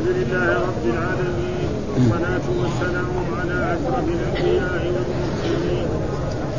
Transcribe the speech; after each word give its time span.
الحمد 0.00 0.16
لله 0.16 0.48
رب 0.68 0.84
العالمين 0.94 1.68
والصلاة 1.92 2.46
والسلام 2.60 3.12
على 3.38 3.56
أشرف 3.74 4.06
الأنبياء 4.16 4.82
والمرسلين 4.96 5.88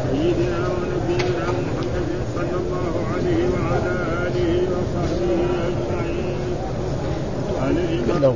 سيدنا 0.06 0.62
ونبينا 0.74 1.46
محمد 1.58 2.08
صلى 2.36 2.56
الله 2.62 2.94
عليه 3.14 3.42
وعلى 3.54 3.94
آله 4.26 4.52
وصحبه 4.74 5.40
أجمعين. 5.70 6.40
قال 7.60 7.76
الإمام 7.78 8.36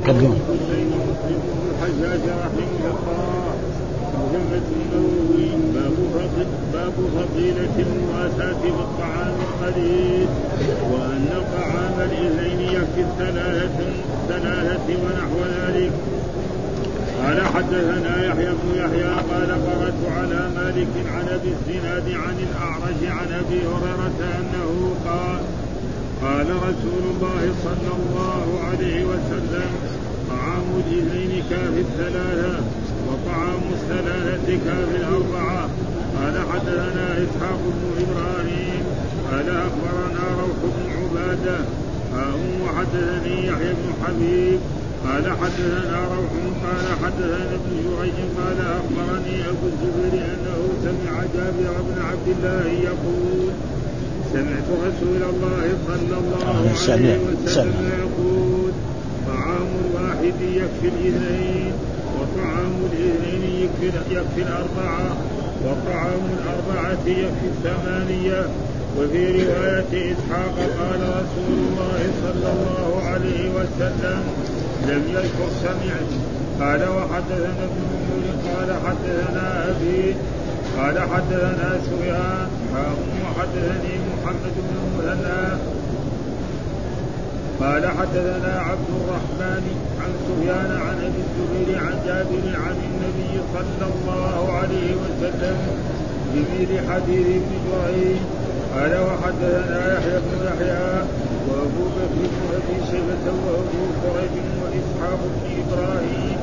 مسلم 1.10 1.40
بن 1.46 1.62
الحجاج 1.70 2.22
رحمه 2.42 2.72
الله. 2.90 3.75
مجمد 4.26 4.62
النووي 4.76 5.48
باب 5.74 6.46
باب 6.72 6.92
فضيلة 7.16 7.74
المواساة 7.78 8.62
بالطعام 8.62 9.34
القليل 9.40 10.26
وأن 10.92 11.28
طعام 11.52 11.94
الإثنين 12.00 12.60
يكفي 12.60 13.00
الثلاثة 13.00 13.88
الثلاثة 14.22 14.88
ونحو 14.88 15.38
ذلك 15.58 15.92
قال 17.22 17.46
حدثنا 17.46 18.24
يحيى 18.24 18.50
بن 18.50 18.78
يحيى 18.78 19.14
قال 19.30 19.50
قرأت 19.50 20.00
على 20.16 20.50
مالك 20.56 20.88
عن 21.14 21.28
ابي 21.28 21.48
الزناد 21.48 22.10
عن 22.10 22.36
الاعرج 22.48 23.00
عن 23.06 23.32
ابي 23.32 23.60
هريره 23.60 24.38
انه 24.38 24.94
قال 25.06 25.40
قال 26.22 26.46
رسول 26.56 27.02
الله 27.14 27.54
صلى 27.64 27.92
الله 27.98 28.60
عليه 28.68 29.04
وسلم 29.04 29.70
طعام 30.30 30.82
الاثنين 30.86 31.42
كافي 31.50 31.80
الثلاثه 31.80 32.58
وطعام 33.26 33.62
الثلاثه 33.72 34.58
كافي 34.64 34.96
الاربعه 34.96 35.68
قال 36.16 36.34
حدثنا 36.52 37.06
إسحاق 37.24 37.60
بن 37.76 37.84
إبراهيم. 38.04 38.82
قال 39.30 39.48
أخبرنا 39.50 40.24
روح 40.40 40.56
بن 40.62 40.84
عبادة. 40.98 41.58
وحدثني 42.62 43.46
يحيى 43.46 43.72
بن 43.72 43.88
حبيب. 44.02 44.58
قال 45.06 45.24
حدثنا 45.40 45.98
روح 46.14 46.30
قال 46.64 46.86
حدثنا 47.02 47.54
ابن 47.58 47.72
جريج. 47.86 48.18
قال 48.38 48.58
أخبرني 48.78 49.36
أبو 49.50 49.66
الزبير 49.72 50.24
أنه 50.24 50.60
سمع 50.84 51.14
جابر 51.34 51.74
بن 51.88 52.02
عبد 52.10 52.28
الله 52.36 52.64
يقول 52.82 53.50
سمعت 54.32 54.68
رسول 54.86 55.22
الله 55.32 55.64
صلى 55.86 56.16
الله 56.18 56.44
عليه 56.56 56.72
وسلم 57.44 57.90
يقول 58.00 58.70
طعام 59.26 59.68
الواحد 59.84 60.40
يكفي 60.40 60.88
الاثنين. 60.88 61.72
وطعام 62.36 62.72
الاثنين 62.92 63.70
يكفي, 64.10 64.42
الأربعة 64.42 65.16
وطعام 65.64 66.22
الأربعة 66.38 67.06
يكفي 67.06 67.46
الثمانية. 67.46 68.46
وفي 68.98 69.44
رواية 69.44 70.12
إسحاق 70.12 70.56
قال 70.78 71.00
رسول 71.00 71.58
الله 71.68 72.00
صلى 72.22 72.52
الله 72.52 73.02
عليه 73.04 73.50
وسلم 73.50 74.22
لم 74.88 75.02
يذكر 75.08 75.48
سمعت. 75.62 76.10
قال 76.60 76.88
وحدثنا 76.88 77.64
ابن 77.68 77.82
عمر 77.92 78.26
قال 78.48 78.68
حدثنا 78.86 79.70
أبي 79.70 80.14
قال 80.78 81.00
حدثنا 81.00 81.80
سفيان 81.86 82.48
وحدثني 83.24 83.94
محمد 84.12 84.54
بن 84.56 84.76
المثنى. 84.84 85.58
قال 87.60 87.86
حدثنا 87.86 88.60
عبد 88.60 88.88
الرحمن 88.98 89.64
عن 90.00 90.10
سفيان 90.26 90.70
عن 90.86 90.96
أبي 91.08 91.20
الزبير 91.26 91.78
عن 91.78 91.94
جابر 92.06 92.44
عن 92.64 92.76
النبي 92.88 93.32
صلى 93.54 93.86
الله 93.94 94.52
عليه 94.52 94.90
وسلم 95.02 95.56
بمثل 96.32 96.72
حديث 96.90 97.26
ابن 97.26 97.52
جريج. 97.68 98.20
قال 98.74 98.92
وحدثنا 99.06 99.80
يحيى 99.94 100.18
بن 100.26 100.32
يحيى 100.46 100.88
وأبو 101.48 101.84
بكر 101.96 102.28
بن 102.32 102.42
أبي 102.58 102.76
شيبة 102.90 103.26
وأبو 103.46 103.82
قريب 104.04 104.46
وإسحاق 104.62 105.20
بن 105.34 105.44
إبراهيم. 105.62 106.38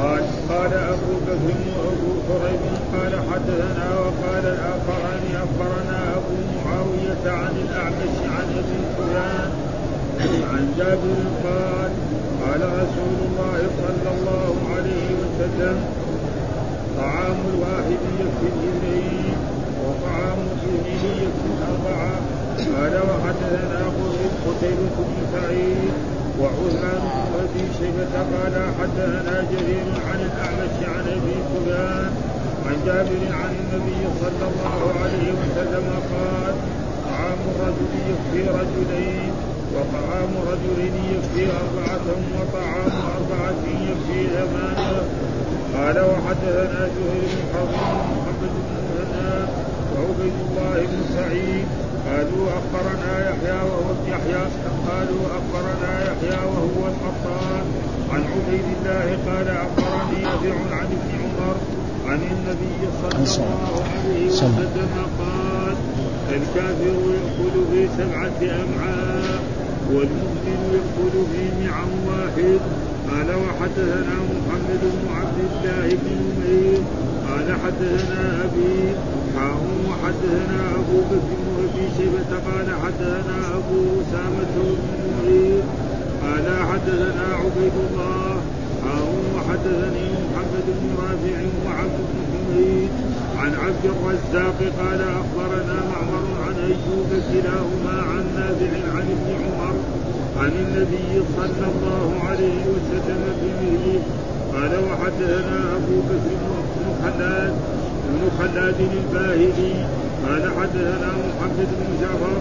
قال 0.00 0.24
قال 0.48 0.72
أبو 0.94 1.12
بكر 1.26 1.56
وأبو 1.78 2.10
قريب. 2.30 2.62
قال 2.94 3.12
حدثنا 3.30 3.86
وقال 4.02 4.44
الآخران 4.54 5.24
أخبرنا 5.44 5.98
أبو 6.16 6.34
معاوية 6.56 7.24
عن 7.42 7.54
الأعمش 7.64 8.16
عن 8.34 8.46
أبي 8.60 8.78
سفيان 8.96 9.50
عن 10.52 10.64
جابر 10.78 11.18
قال 11.44 11.90
قال 12.42 12.60
رسول 12.82 13.16
الله 13.26 13.58
صلى 13.82 14.08
الله 14.16 14.54
عليه 14.74 15.08
وسلم 15.20 15.76
طعام 16.98 17.38
الواحد 17.52 18.00
يكفي 18.20 18.48
الاثنين 18.54 19.36
وطعام 19.84 20.38
الاثنين 20.46 21.04
يكفي 21.22 21.48
الأربعة. 21.56 22.14
قال 22.76 22.94
وحدثنا 23.10 23.82
قتيبة 24.46 24.96
بن 25.08 25.18
سعيد 25.32 25.92
وعثمان 26.40 27.02
بن 27.12 27.32
أبي 27.44 27.64
شيبة 27.78 28.14
قال 28.32 28.54
حدثنا 28.80 29.44
جرير 29.52 29.88
عن 30.08 30.20
الأعمش 30.28 30.76
عن 30.94 31.04
أبي 31.16 31.36
سفيان 31.50 32.10
عن 32.66 32.76
جابر 32.86 33.22
عن 33.42 33.52
النبي 33.60 34.02
صلى 34.20 34.44
الله 34.50 34.80
عليه 35.02 35.28
وسلم 35.40 35.86
قال 36.12 36.54
طعام 37.04 37.38
الرجل 37.52 37.90
يكفي 38.10 38.40
رجلين. 38.58 39.32
وطعام 39.74 40.32
رجل 40.50 40.78
يكفي 41.12 41.44
أربعة 41.62 42.06
وطعام 42.36 42.92
أربعة 43.16 43.62
يكفي 43.88 44.20
ثمانية. 44.34 45.02
قال 45.74 45.96
وحدثنا 46.10 46.88
زهير 46.96 47.22
بن 47.32 47.48
حرب 47.52 48.06
محمد 48.16 48.52
بن 48.66 48.76
مهنا 48.88 49.48
وعبيد 49.92 50.36
الله 50.46 50.78
بن 50.90 51.00
سعيد. 51.16 51.66
قالوا 52.06 52.46
أخبرنا 52.58 53.12
يحيى 53.28 53.58
وهو 53.68 53.88
يحيى. 54.08 54.44
قالوا 54.88 55.24
أخبرنا 55.38 55.92
يحيى 56.08 56.40
وهو 56.52 56.82
القطان. 56.92 57.64
عن 58.12 58.22
عبيد 58.32 58.66
الله 58.76 59.06
قال 59.26 59.48
أخبرني 59.48 60.22
يافع 60.22 60.76
عن 60.76 60.86
ابن 60.96 61.10
عمر 61.22 61.56
عن 62.08 62.20
النبي 62.32 62.80
صلى 63.02 63.44
الله 63.44 63.82
عليه 63.92 64.26
وسلم 64.26 64.94
قال 65.18 65.76
الكافر 66.30 66.96
يأكل 67.14 67.54
في 67.72 67.88
سبعة 67.98 68.40
أمعاء. 68.64 69.42
والمؤمن 69.92 70.60
يأكل 70.74 71.14
في 71.32 71.42
نعم 71.66 71.90
واحد. 72.08 72.60
قال 73.10 73.28
وحدثنا 73.44 74.16
محمد 74.32 74.82
بن 74.94 75.04
عبد 75.18 75.38
الله 75.48 75.88
بن 76.02 76.10
نمير 76.26 76.80
قال 77.28 77.48
حدثنا 77.64 78.22
أبي 78.44 78.74
حاء 79.36 79.60
وحدثنا 79.88 80.60
أبو 80.80 80.98
بكر 81.10 81.38
وفي 81.58 81.84
شيبة. 81.96 82.30
قال 82.48 82.68
حدثنا 82.82 83.38
أبو 83.58 83.78
أسامة 84.02 84.54
بن 84.54 84.92
معيد 85.10 85.64
قال 86.22 86.46
حدثنا 86.70 87.26
عبيد 87.40 87.76
الله 87.86 88.40
حاء 88.84 89.08
وحدثني 89.34 90.06
محمد 90.26 90.66
بن 90.78 90.88
رافع 91.02 91.38
وعبد 91.64 91.98
بن 92.08 92.18
حميد. 92.32 92.90
عن 93.40 93.52
عبد 93.54 93.84
الرزاق 93.84 94.58
قال 94.80 95.00
أخبرنا 95.20 95.76
معمر 95.90 96.35
عن 96.56 96.62
أيوب 96.62 97.10
كلاهما 97.32 98.02
عن 98.10 98.24
نافع 98.36 98.72
عن 98.96 99.06
ابن 99.16 99.28
عمر 99.44 99.74
عن 100.40 100.50
النبي 100.64 101.22
صلى 101.36 101.66
الله 101.72 102.08
عليه 102.28 102.62
وسلم 102.72 103.22
بمثله. 103.40 104.00
قال 104.54 104.72
وحدثنا 104.84 105.58
أبو 105.76 105.96
بكر 106.08 106.36
بن 106.76 106.86
خلاد 107.02 107.54
بن 108.08 108.22
خلاد 108.38 108.74
الباهلي. 108.80 109.74
قال 110.26 110.42
حدثنا 110.58 111.10
محمد 111.28 111.68
بن 111.80 111.90
جعفر. 112.00 112.40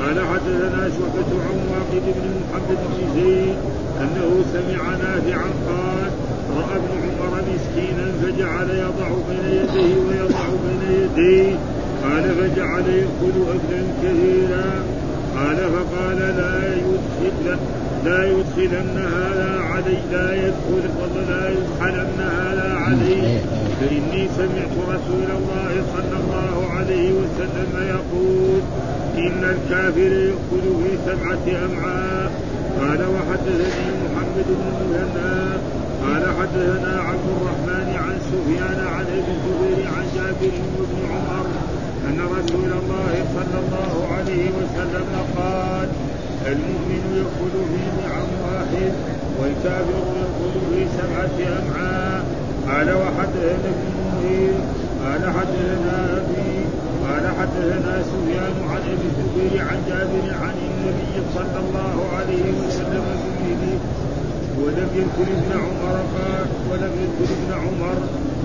قال 0.00 0.16
حدثنا 0.30 0.82
شعبة 0.96 1.30
عن 1.46 1.58
واقد 1.72 2.04
بن 2.16 2.26
محمد 2.40 2.78
بن 2.90 3.14
زيد 3.14 3.56
أنه 4.00 4.30
سمع 4.52 4.82
نافعا 4.90 5.50
قال 5.68 6.10
رأى 6.56 6.76
ابن 6.76 6.92
عمر 7.02 7.32
مسكينا 7.50 8.06
فجعل 8.22 8.70
يضع 8.70 9.08
بين 9.28 9.44
يديه 9.58 9.94
ويضع 10.08 10.44
بين 10.64 10.82
يديه 11.02 11.56
قال 12.06 12.24
فجعل 12.38 12.86
يأكل 12.88 13.36
أكلا 13.54 13.82
كثيرا. 14.02 14.70
قال 15.36 15.56
فقال 15.56 16.18
لا 16.18 16.74
يدخل 16.74 17.56
لا 18.04 18.24
يدخلن 18.24 18.98
هذا 18.98 19.60
علي 19.60 19.98
لا 20.12 20.34
يدخل 20.34 21.14
لا 21.28 21.50
يدخلن 21.50 22.20
هذا 22.20 22.76
علي. 22.86 23.38
فإني 23.80 24.28
سمعت 24.36 24.74
رسول 24.88 25.28
الله 25.38 25.72
صلى 25.94 26.16
الله 26.20 26.70
عليه 26.76 27.12
وسلم 27.12 27.72
يقول 27.88 28.60
إن 29.18 29.44
الكافر 29.54 30.12
يأكل 30.12 30.64
في 30.82 30.90
سبعة 31.06 31.64
أمعاء. 31.66 32.32
قال 32.80 33.00
وحدثني 33.14 33.86
محمد 34.04 34.46
بن 34.48 34.66
المثنى 34.80 35.36
قال 36.04 36.22
حدثنا 36.38 37.00
عبد 37.00 37.26
الرحمن 37.36 37.88
عن 38.04 38.14
سفيان 38.30 38.78
عن 38.94 39.04
ابي 39.18 39.32
الزبير 39.36 39.88
عن 39.96 40.04
جابر 40.16 40.54
بن 40.78 41.00
عمر 41.12 41.45
أن 42.08 42.18
رسول 42.38 42.70
الله 42.80 43.12
صلى 43.36 43.58
الله 43.62 43.92
عليه 44.16 44.46
وسلم 44.58 45.08
قال 45.36 45.88
المؤمن 46.46 47.04
يأكل 47.18 47.54
في 47.72 47.82
نعم 48.02 48.28
واحد 48.46 48.92
والكافر 49.40 50.04
يأكل 50.20 50.54
في 50.70 50.80
سبعة 50.98 51.36
أمعاء. 51.60 52.24
قال 52.68 52.88
وحدثنا 53.02 53.68
ابن 53.74 53.86
منير 53.98 54.54
قال 55.04 55.22
حدثنا 55.36 55.94
أبي 56.18 56.52
قال 57.06 57.24
حدثنا 57.38 58.02
سفيان 58.02 58.56
عن 58.70 58.82
أبي 58.92 59.06
الزبير 59.12 59.62
عن 59.68 59.78
جابر 59.88 60.26
عن 60.42 60.54
النبي 60.66 61.14
صلى 61.34 61.58
الله 61.64 61.96
عليه 62.16 62.46
وسلم 62.62 63.04
بمثله 63.22 63.78
ولم 64.62 64.88
يذكر 64.98 65.26
ابن 65.38 65.50
عمر 65.64 65.96
قال 66.16 66.46
ولم 66.70 66.92
يذكر 67.02 67.28
ابن 67.38 67.50
عمر. 67.62 67.96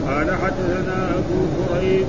قال 0.07 0.27
حدثنا 0.43 1.09
أبو 1.09 1.39
كريب 1.57 2.05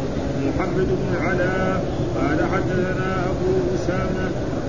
محمد 0.56 0.86
بن 1.00 1.08
العلاء 1.16 1.84
قال 2.16 2.38
حدثنا 2.52 3.10
أبو 3.32 3.50
أسامة 3.74 4.26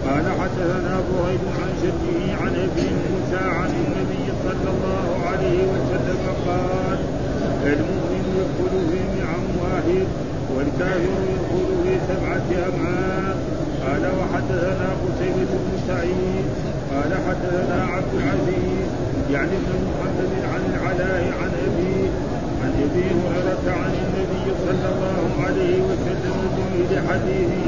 قال 0.07 0.25
حدثنا 0.41 0.94
بريد 1.09 1.44
عن 1.59 1.69
جده 1.83 2.33
عن 2.41 2.53
أبي 2.65 2.88
موسى 3.03 3.44
عن 3.59 3.69
النبي 3.81 4.25
صلى 4.44 4.69
الله 4.75 5.07
عليه 5.30 5.59
وسلم 5.74 6.21
قال 6.47 7.00
المؤمن 7.65 8.24
يدخل 8.39 8.74
في 8.91 9.01
نعم 9.21 9.45
واحد 9.63 10.07
والكافر 10.56 11.15
يدخل 11.33 11.68
في 11.83 11.94
سبعة 12.07 12.50
أمعاء. 12.69 13.38
قال 13.85 14.03
وحدثنا 14.19 14.89
قتيبة 15.03 15.51
بن 15.63 15.74
سعيد 15.88 16.45
قال 16.91 17.12
حدثنا 17.27 17.83
عبد 17.95 18.13
العزيز 18.19 18.88
يعني 19.31 19.51
ابن 19.51 19.74
محمد 19.89 20.31
عن 20.53 20.62
العلاء 20.74 21.24
عن 21.41 21.51
ابي 21.68 22.09
عن 22.63 22.71
ابي 22.86 23.06
هريرة 23.21 23.65
عن 23.81 23.94
النبي 24.04 24.45
صلى 24.65 24.88
الله 24.94 25.25
عليه 25.45 25.77
وسلم 25.89 26.38
بمثل 26.56 26.92
حديثه. 27.10 27.63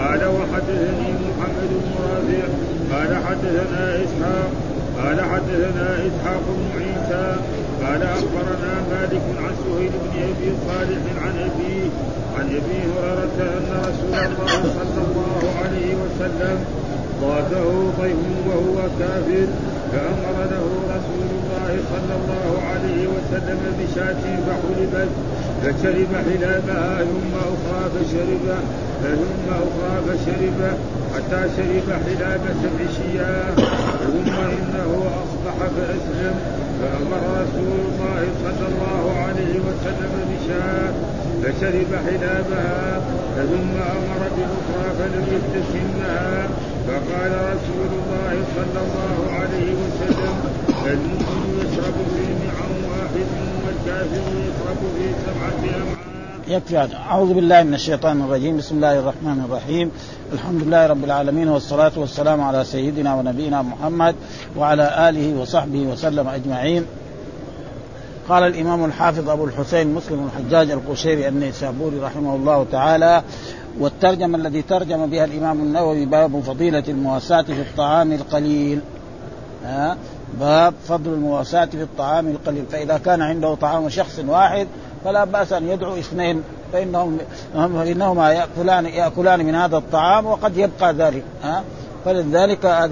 قال 0.00 0.22
وحدثني 0.36 1.08
محمد 1.24 1.70
بن 1.84 1.92
رافع 2.04 2.44
قال 2.92 3.12
حدثنا 3.26 3.84
إسحاق 4.04 4.50
قال 4.98 5.20
حدثنا 5.20 5.88
إسحاق 6.08 6.42
بن 6.58 6.66
عيسى 6.78 7.36
قال 7.82 8.02
أخبرنا 8.02 8.72
مالك 8.90 9.24
عن 9.44 9.54
سهيل 9.64 9.90
بن 10.02 10.22
أبي 10.30 10.50
صالح 10.68 11.02
عن 11.24 11.34
ابي 11.48 11.90
عن 12.38 12.46
أبي 12.58 12.78
هريرة 12.92 13.38
أن 13.56 13.66
رسول 13.88 14.14
الله 14.14 14.62
صلى 14.78 15.02
الله 15.06 15.42
عليه 15.64 15.94
وسلم 16.02 16.58
ضافه 17.20 17.68
ضيف 18.00 18.22
وهو 18.48 18.76
كافر 18.98 19.46
فأمر 19.92 20.36
له 20.52 20.66
رسول 20.96 21.28
الله 21.38 21.72
صلى 21.92 22.14
الله 22.20 22.69
وسلم 23.20 23.60
بشاة 23.80 24.22
فحلبت 24.46 25.08
فشرب 25.62 26.12
حلابها 26.26 26.98
ثم 27.04 27.32
أخرى 27.36 27.82
فشرب 27.94 28.46
ثم 29.02 29.46
أخرى 29.52 29.94
فشرب 30.06 30.60
حتى 31.14 31.40
شرب 31.56 31.88
حلاب 32.06 32.40
سبع 32.62 32.84
شياه 32.98 33.54
ثم 34.04 34.32
إنه 34.56 34.90
أصبح 35.22 35.56
فأسلم 35.76 36.34
فأمر 36.80 37.22
رسول 37.42 37.78
الله 37.88 38.22
صلى 38.44 38.66
الله 38.68 39.04
عليه 39.26 39.54
وسلم 39.66 40.12
بشاة 40.30 40.92
فشرب 41.42 41.90
حلابها. 42.06 43.00
ثم 43.36 43.76
أمر 43.76 44.20
بأخرى 44.36 44.86
فلم 44.98 45.24
يبتسمها 45.34 46.48
فقال 46.86 47.32
رسول 47.52 47.90
الله 48.00 48.34
صلى 48.56 48.80
الله 48.84 49.32
عليه 49.38 49.72
وسلم 49.82 50.34
المؤمن 50.86 51.60
يشرب 51.60 51.96
في 52.14 52.39
يكفي 56.48 56.78
هذا 56.78 56.96
أعوذ 56.96 57.34
بالله 57.34 57.62
من 57.62 57.74
الشيطان 57.74 58.20
الرجيم 58.20 58.56
بسم 58.56 58.74
الله 58.76 58.98
الرحمن 58.98 59.44
الرحيم 59.44 59.90
الحمد 60.32 60.62
لله 60.62 60.86
رب 60.86 61.04
العالمين 61.04 61.48
والصلاة 61.48 61.92
والسلام 61.96 62.40
على 62.40 62.64
سيدنا 62.64 63.14
ونبينا 63.14 63.62
محمد 63.62 64.14
وعلى 64.56 65.08
آله 65.08 65.40
وصحبه 65.40 65.78
وسلم 65.80 66.28
أجمعين 66.28 66.86
قال 68.28 68.42
الإمام 68.42 68.84
الحافظ 68.84 69.28
أبو 69.30 69.44
الحسين 69.44 69.94
مسلم 69.94 70.28
الحجاج 70.32 70.70
القشيري 70.70 71.28
النيسابوري 71.28 71.98
رحمه 71.98 72.34
الله 72.34 72.66
تعالى 72.72 73.22
والترجمة 73.80 74.38
الذي 74.38 74.62
ترجم 74.62 75.06
بها 75.06 75.24
الإمام 75.24 75.60
النووي 75.60 76.04
باب 76.06 76.40
فضيلة 76.40 76.84
المواساة 76.88 77.42
في 77.42 77.60
الطعام 77.60 78.12
القليل. 78.12 78.80
باب 80.40 80.74
فضل 80.88 81.10
المواساة 81.10 81.64
في 81.64 81.82
الطعام 81.82 82.28
القليل. 82.28 82.64
فإذا 82.72 82.98
كان 82.98 83.22
عنده 83.22 83.54
طعام 83.54 83.88
شخص 83.88 84.20
واحد 84.26 84.66
فلا 85.04 85.24
بأس 85.24 85.52
أن 85.52 85.68
يدعو 85.68 85.98
اثنين 85.98 86.42
فإنهم 86.72 87.18
فإنهما 87.54 88.32
يأكلان 88.32 88.86
يأكلان 88.86 89.46
من 89.46 89.54
هذا 89.54 89.76
الطعام 89.76 90.26
وقد 90.26 90.56
يبقى 90.56 90.92
ذلك 90.92 91.24
ها؟ 91.42 91.62
فلذلك 92.04 92.90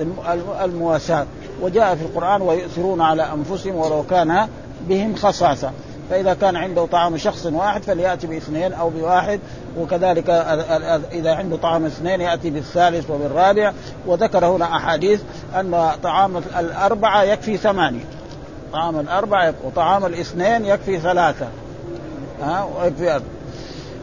المواساة. 0.65 1.27
وجاء 1.63 1.95
في 1.95 2.03
القرآن 2.03 2.43
ويؤثرون 2.43 3.01
على 3.01 3.23
أنفسهم 3.33 3.75
ولو 3.75 4.03
كان 4.11 4.49
بهم 4.89 5.15
خصاصة. 5.15 5.71
فإذا 6.11 6.35
كان 6.35 6.57
عنده 6.57 6.87
طعام 6.87 7.17
شخص 7.17 7.47
واحد 7.47 7.83
فليأتي 7.83 8.27
باثنين 8.27 8.73
أو 8.73 8.91
بواحد 8.91 9.41
وكذلك 9.79 10.31
إذا 11.13 11.35
عنده 11.35 11.57
طعام 11.57 11.85
اثنين 11.87 12.21
يأتي 12.21 12.51
بالثالث 12.51 13.11
وبالرابع. 13.11 13.73
وذكر 14.07 14.47
هنا 14.47 14.65
أحاديث 14.77 15.21
أن 15.61 15.91
طعام 16.03 16.37
الأربعة 16.59 17.23
يكفي 17.23 17.57
ثمانية. 17.57 18.05
طعام 18.73 19.01
الأربعة 19.01 19.55
وطعام 19.65 20.07
الاثنين 20.07 20.65
يكفي 20.65 21.01
ثلاثة. 21.01 21.47
ها؟ 22.43 22.69
ويكفي 22.81 23.11
أربعة. 23.11 23.29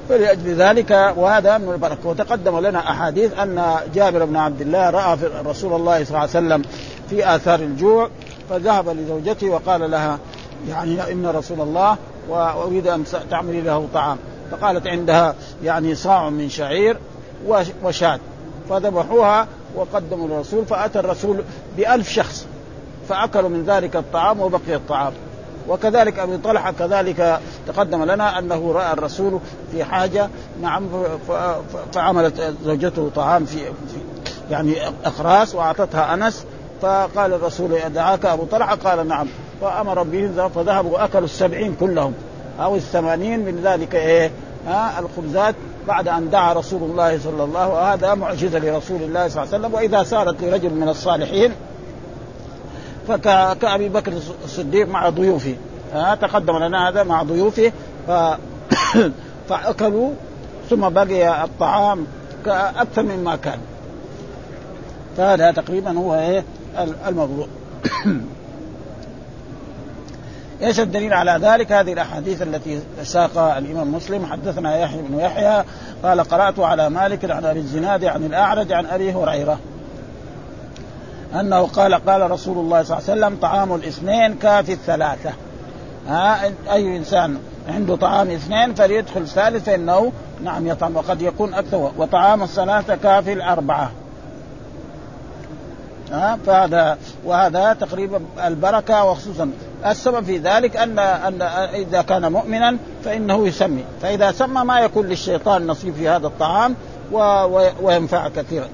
فلأجل 0.09 0.55
ذلك 0.55 1.13
وهذا 1.17 1.57
من 1.57 1.73
البركة. 1.73 2.09
وتقدم 2.09 2.59
لنا 2.59 2.79
أحاديث 2.79 3.39
أن 3.39 3.75
جابر 3.95 4.25
بن 4.25 4.35
عبد 4.35 4.61
الله 4.61 4.89
رأى 4.89 5.17
رسول 5.45 5.73
الله 5.73 6.03
صلى 6.03 6.09
الله 6.09 6.19
عليه 6.19 6.29
وسلم 6.29 6.61
في 7.09 7.35
آثار 7.35 7.59
الجوع 7.59 8.09
فذهب 8.49 8.89
لزوجته 8.89 9.49
وقال 9.49 9.91
لها 9.91 10.19
يعني 10.69 11.11
إن 11.11 11.25
رسول 11.25 11.61
الله 11.61 11.97
وأريد 12.29 12.87
أن 12.87 13.03
تعملي 13.31 13.61
له 13.61 13.87
طعام. 13.93 14.17
فقالت 14.51 14.87
عندها 14.87 15.35
يعني 15.63 15.95
صاع 15.95 16.29
من 16.29 16.49
شعير 16.49 16.97
وشاة. 17.83 18.19
فذبحوها 18.69 19.47
وقدموا 19.75 20.27
للرسول 20.27 20.65
فأتى 20.65 20.99
الرسول 20.99 21.43
بألف 21.77 22.09
شخص 22.09 22.45
فأكلوا 23.09 23.49
من 23.49 23.63
ذلك 23.63 23.95
الطعام 23.95 24.39
وبقي 24.39 24.75
الطعام. 24.75 25.13
وكذلك 25.69 26.19
أبي 26.19 26.37
طلحة 26.37 26.71
كذلك 26.79 27.39
تقدم 27.67 28.03
لنا 28.03 28.39
أنه 28.39 28.71
رأى 28.71 28.93
الرسول 28.93 29.39
في 29.71 29.83
حاجة 29.83 30.29
نعم 30.61 30.89
فعملت 31.93 32.53
زوجته 32.65 33.11
طعام 33.15 33.45
في, 33.45 33.57
يعني 34.51 34.75
اقراص 35.05 35.55
وأعطتها 35.55 36.13
أنس. 36.13 36.45
فقال 36.81 37.33
الرسول 37.33 37.79
دعاك 37.89 38.25
أبو 38.25 38.43
طلحة؟ 38.43 38.75
قال 38.75 39.07
نعم. 39.07 39.27
فامر 39.61 40.03
بهم 40.03 40.49
فذهبوا 40.49 40.91
وأكلوا 40.91 41.25
السبعين 41.25 41.75
كلهم. 41.79 42.13
أو 42.59 42.75
الثمانين 42.75 43.39
من 43.39 43.61
ذلك 43.63 43.95
إيه؟ 43.95 44.31
ها؟ 44.67 44.99
الخبزات 44.99 45.55
بعد 45.87 46.07
أن 46.07 46.29
دعا 46.29 46.53
رسول 46.53 46.83
الله 46.83 47.19
صلى 47.19 47.43
الله 47.43 47.59
عليه 47.59 47.73
وهذا 47.73 48.13
معجزة 48.13 48.59
لرسول 48.59 49.01
الله 49.01 49.27
صلى 49.27 49.43
الله 49.43 49.53
عليه 49.53 49.65
وسلم. 49.65 49.73
وإذا 49.73 50.03
صارت 50.03 50.43
لرجل 50.43 50.73
من 50.73 50.89
الصالحين 50.89 51.51
فكأبي 53.07 53.89
بكر 53.89 54.13
الصديق 54.45 54.87
مع 54.87 55.09
ضيوفه. 55.09 55.55
ها؟ 55.93 56.15
تقدم 56.15 56.57
لنا 56.57 56.89
هذا 56.89 57.03
مع 57.03 57.23
ضيوفه. 57.23 57.71
ف... 58.07 58.11
فأكلوا 59.49 60.09
ثم 60.69 60.89
بقي 60.89 61.43
الطعام 61.43 62.05
أكثر 62.47 63.03
مما 63.03 63.35
كان. 63.35 63.59
فهذا 65.17 65.51
تقريبا 65.51 65.91
هو 65.91 66.15
إيه؟ 66.15 66.43
الموضوع. 67.07 67.47
إيش 70.61 70.79
الدليل 70.79 71.13
على 71.13 71.39
ذلك؟ 71.41 71.71
هذه 71.71 71.93
الأحاديث 71.93 72.41
التي 72.41 72.79
ساقها 73.03 73.57
الإمام 73.57 73.95
مسلم. 73.95 74.25
حدثنا 74.25 74.77
يحيى 74.77 75.01
بن 75.01 75.19
يحيى 75.19 75.63
قال 76.03 76.21
قرأت 76.21 76.59
على 76.59 76.89
مالك 76.89 77.31
عن 77.31 77.45
أبي 77.45 77.59
الزناد 77.59 78.05
عن 78.05 78.23
الأعرج 78.23 78.71
عن 78.71 78.85
أبي 78.85 79.13
هريرة 79.13 79.59
أنه 81.39 81.61
قال 81.61 81.93
قال 81.93 82.31
رسول 82.31 82.57
الله 82.57 82.83
صلى 82.83 82.97
الله 82.97 83.09
عليه 83.09 83.21
وسلم 83.21 83.37
طعام 83.41 83.75
الاثنين 83.75 84.35
كافي 84.35 84.73
الثلاثة. 84.73 85.31
ها 86.07 86.45
أي 86.71 86.97
إنسان 86.97 87.37
عنده 87.69 87.95
طعام 87.95 88.29
اثنين 88.29 88.73
فليدخل 88.73 89.21
الثالث 89.21 89.65
فانه 89.65 90.11
نعم 90.43 90.67
يطعم 90.67 90.95
وقد 90.95 91.21
يكون 91.21 91.53
أكثر 91.53 91.91
وطعام 91.97 92.43
الثلاثة 92.43 92.95
كافي 92.95 93.33
الأربعة. 93.33 93.91
ها؟ 96.11 96.37
فهذا 96.45 96.97
وهذا 97.25 97.73
تقريبا 97.73 98.21
البركة 98.45 99.03
وخصوصا 99.03 99.51
السبب 99.85 100.25
في 100.25 100.37
ذلك 100.37 100.77
ان 100.77 100.99
أن 100.99 101.41
إذا 101.73 102.01
كان 102.01 102.31
مؤمنا 102.31 102.77
فإنه 103.03 103.47
يسمي. 103.47 103.83
فإذا 104.01 104.31
سمى 104.31 104.63
ما 104.63 104.79
يكون 104.79 105.05
للشيطان 105.05 105.67
نصيب 105.67 105.93
في 105.93 106.09
هذا 106.09 106.27
الطعام 106.27 106.75
وينفع 107.81 108.27
كثيرا. 108.27 108.67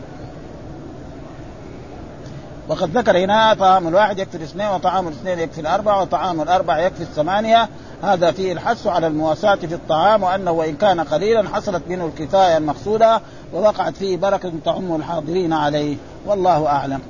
وقد 2.67 2.97
ذكر 2.97 3.17
هنا 3.17 3.53
طعام 3.53 3.87
الواحد 3.87 4.19
يكفي 4.19 4.37
الاثنين 4.37 4.67
وطعام 4.67 5.07
الاثنين 5.07 5.39
يكفي 5.39 5.61
الأربعة 5.61 6.01
وطعام 6.01 6.41
الأربعة 6.41 6.77
يكفي 6.77 7.01
الثمانية. 7.01 7.69
هذا 8.03 8.31
فيه 8.31 8.53
الحث 8.53 8.87
على 8.87 9.07
المواساة 9.07 9.55
في 9.55 9.75
الطعام 9.75 10.23
وأنه 10.23 10.51
وان 10.51 10.75
كان 10.75 10.99
قليلا 10.99 11.49
حصلت 11.49 11.83
منه 11.87 12.05
الكفاية 12.05 12.57
المقصودة 12.57 13.21
ووقعت 13.53 13.95
فيه 13.95 14.17
بركة 14.17 14.51
تعم 14.65 14.95
الحاضرين 14.95 15.53
عليه. 15.53 15.97
والله 16.25 16.67
أعلم. 16.67 17.01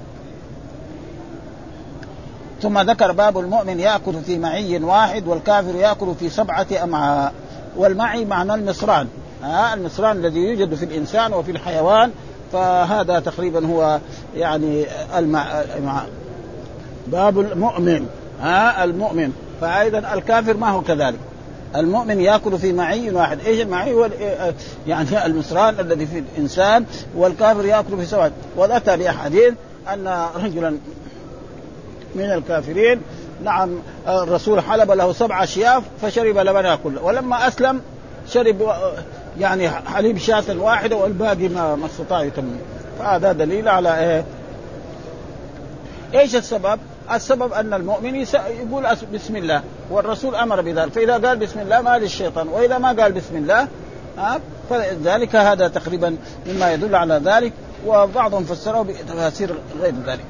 ثم 2.62 2.80
ذكر 2.80 3.12
باب 3.12 3.38
المؤمن 3.40 3.80
يأكل 3.80 4.14
في 4.26 4.38
معي 4.38 4.78
واحد 4.78 5.28
والكافر 5.28 5.76
يأكل 5.76 6.16
في 6.20 6.30
سبعة 6.30 6.68
أمعاء. 6.84 7.34
والمعي 7.78 8.26
معنى 8.26 8.54
المصران. 8.54 9.08
ها 9.44 9.74
المصران 9.74 10.18
الذي 10.18 10.40
يوجد 10.40 10.76
في 10.76 10.86
الإنسان 10.86 11.34
وفي 11.34 11.52
الحيوان 11.52 12.12
فهذا 12.54 13.20
تقريبا 13.20 13.68
هو 13.68 14.00
يعني 14.36 14.86
المع... 15.18 15.64
باب 17.08 17.40
المؤمن. 17.40 18.08
ها 18.42 18.84
المؤمن. 18.84 19.34
فايضا 19.62 20.14
الكافر 20.14 20.58
ما 20.58 20.70
هو 20.70 20.82
كذلك. 20.82 21.20
المؤمن 21.76 22.22
يأكل 22.22 22.60
في 22.60 22.74
معي 22.74 23.12
واحد، 23.12 23.40
إيش 23.46 23.62
المعي؟ 23.62 23.94
هو 23.94 24.10
يعني 24.88 25.26
المصران 25.26 25.80
الذي 25.80 26.06
في 26.06 26.20
الإنسان 26.20 26.86
والكافر 27.16 27.66
يأكل 27.66 27.98
في 27.98 28.06
سواد، 28.06 28.32
واتى 28.56 28.98
باحاديث 28.98 29.54
أن 29.94 30.26
رجلا 30.36 30.78
من 32.16 32.32
الكافرين. 32.32 33.02
نعم 33.44 33.70
الرسول 34.08 34.62
حلب 34.62 34.92
له 34.92 35.14
سبع 35.14 35.44
أشياف 35.44 35.84
فشرب 36.02 36.38
لبنها 36.38 36.76
كله، 36.76 37.04
ولما 37.04 37.48
أسلم 37.48 37.82
شرب 38.28 38.74
يعني 39.40 39.70
حليب 39.70 40.18
شاة 40.18 40.44
واحدة 40.50 40.96
والباقي 40.96 41.48
ما 41.48 41.76
ما 41.76 41.86
استطاع 41.86 42.24
يتم. 42.24 42.56
فهذا 43.00 43.32
دليل 43.32 43.68
على 43.68 44.00
إيه؟ 44.00 44.26
إيش 46.20 46.36
السبب؟ 46.36 46.80
السبب 47.14 47.54
أن 47.54 47.74
المؤمن 47.74 48.16
يقول 48.16 48.88
بسم 49.14 49.36
الله 49.36 49.62
والرسول 49.92 50.36
أمر 50.36 50.62
بذلك. 50.62 50.92
فإذا 50.94 51.14
قال 51.14 51.38
بسم 51.38 51.60
الله 51.60 51.82
ما 51.82 51.98
للشيطان 51.98 52.48
وإذا 52.48 52.78
ما 52.78 52.88
قال 52.88 53.12
بسم 53.12 53.36
الله 53.36 53.68
فذلك 54.70 55.36
هذا 55.36 55.68
تقريبا 55.68 56.18
مما 56.48 56.74
يدل 56.74 56.96
على 56.96 57.22
ذلك. 57.26 57.54
وبعضهم 57.86 58.44
فسره 58.44 58.82
بتفاسير 58.82 59.56
غير 59.82 59.94
ذلك. 60.08 60.26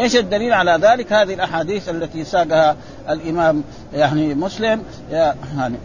إيش 0.00 0.16
الدليل 0.16 0.52
على 0.52 0.78
ذلك؟ 0.82 1.12
هذه 1.12 1.34
الأحاديث 1.34 1.88
التي 1.88 2.24
ساقها 2.24 2.76
الإمام 3.08 3.62
يعني 3.92 4.34
مسلم 4.34 4.82
يعني 5.10 5.76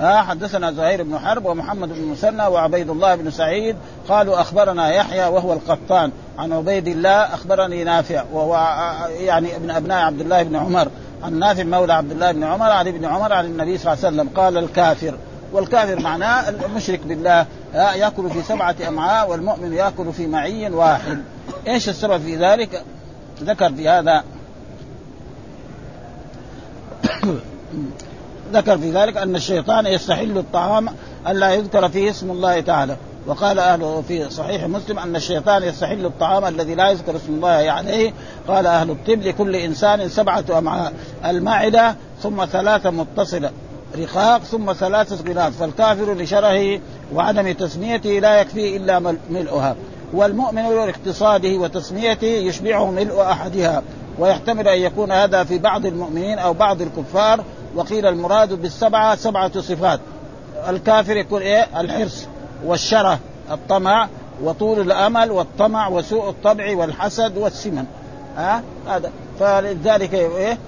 ها 0.00 0.22
حدثنا 0.22 0.72
زهير 0.72 1.02
بن 1.02 1.18
حرب 1.18 1.46
ومحمد 1.46 1.88
بن 1.88 2.02
مسنى 2.02 2.46
وعبيد 2.46 2.90
الله 2.90 3.14
بن 3.14 3.30
سعيد 3.30 3.76
قالوا 4.08 4.40
أخبرنا 4.40 4.92
يحيى 4.92 5.26
وهو 5.26 5.52
القطان 5.52 6.10
عن 6.38 6.52
عبيد 6.52 6.88
الله 6.88 7.10
أخبرني 7.10 7.84
نافع 7.84 8.24
وهو 8.32 8.54
يعني 9.20 9.56
ابن 9.56 9.70
أبناء 9.70 10.04
عبد 10.04 10.20
الله 10.20 10.42
بن 10.42 10.56
عمر 10.56 10.88
عن 11.22 11.38
نافع 11.38 11.62
مولى 11.62 11.92
عبد 11.92 12.10
الله 12.10 12.32
بن 12.32 12.44
عمر 12.44 12.70
عن 12.70 12.88
ابن 12.88 13.04
عمر 13.04 13.32
عن 13.32 13.44
النبي 13.44 13.78
صلى 13.78 13.92
الله 13.92 14.06
عليه 14.06 14.16
وسلم 14.16 14.28
قال 14.36 14.58
الكافر 14.58 15.14
والكافر 15.52 16.00
معناه 16.00 16.48
المشرك 16.48 17.00
بالله 17.06 17.46
يأكل 17.74 18.30
في 18.30 18.42
سبعة 18.42 18.76
أمعاء 18.88 19.30
والمؤمن 19.30 19.72
يأكل 19.72 20.12
في 20.12 20.26
معي 20.26 20.70
واحد 20.70 21.22
إيش 21.66 21.88
السبب 21.88 22.20
في 22.22 22.36
ذلك؟ 22.36 22.82
ذكر 23.42 23.72
في 23.72 23.88
هذا 23.88 24.24
ذكر 28.52 28.78
في 28.78 28.90
ذلك 28.90 29.16
أن 29.16 29.36
الشيطان 29.36 29.86
يستحل 29.86 30.38
الطعام 30.38 30.88
الا 31.28 31.54
يذكر 31.54 31.88
فيه 31.88 32.10
اسم 32.10 32.30
الله 32.30 32.60
تعالى. 32.60 32.96
وقال 33.26 33.58
أهل 33.58 34.02
في 34.08 34.30
صحيح 34.30 34.64
مسلم 34.64 34.98
أن 34.98 35.16
الشيطان 35.16 35.62
يستحل 35.62 36.06
الطعام 36.06 36.44
الذي 36.44 36.74
لا 36.74 36.90
يذكر 36.90 37.16
اسم 37.16 37.34
الله 37.34 37.70
عليه. 37.72 38.12
قال 38.48 38.66
أهل 38.66 38.90
الطب 38.90 39.22
لكل 39.22 39.56
إنسان 39.56 40.08
سبعة 40.08 40.44
امعاء 40.58 40.92
المعده 41.24 41.96
ثم 42.22 42.44
ثلاثة 42.44 42.90
متصلة 42.90 43.50
رقاق 43.98 44.42
ثم 44.42 44.72
ثلاثة 44.72 45.32
غلاظ 45.32 45.52
فالكافر 45.52 46.14
لشره 46.14 46.80
وعدم 47.14 47.52
تسميته 47.52 48.10
لا 48.10 48.40
يكفيه 48.40 48.76
إلا 48.76 49.16
ملؤها. 49.30 49.76
والمؤمن 50.12 50.62
لاقتصاده 50.62 51.58
وتسميته 51.58 52.26
يشبعه 52.26 52.90
ملء 52.90 53.22
أحدها 53.22 53.82
ويحتمل 54.18 54.68
أن 54.68 54.78
يكون 54.78 55.12
هذا 55.12 55.44
في 55.44 55.58
بعض 55.58 55.86
المؤمنين 55.86 56.38
أو 56.38 56.52
بعض 56.52 56.82
الكفار. 56.82 57.44
وقيل 57.74 58.06
المراد 58.06 58.52
بالسبعة 58.52 59.16
سبعة 59.16 59.60
صفات. 59.60 60.00
الكافر 60.68 61.16
يكون 61.16 61.42
إيه؟ 61.42 61.80
الحرص 61.80 62.26
والشره 62.64 63.18
الطمع 63.50 64.08
وطول 64.42 64.80
الأمل 64.80 65.30
والطمع 65.30 65.88
وسوء 65.88 66.28
الطبع 66.28 66.76
والحسد 66.76 67.38
والسمن. 67.38 67.84
ها؟ 68.36 68.62
هذا. 68.88 69.10
فلذلك 69.40 70.14
إيه؟ 70.14 70.58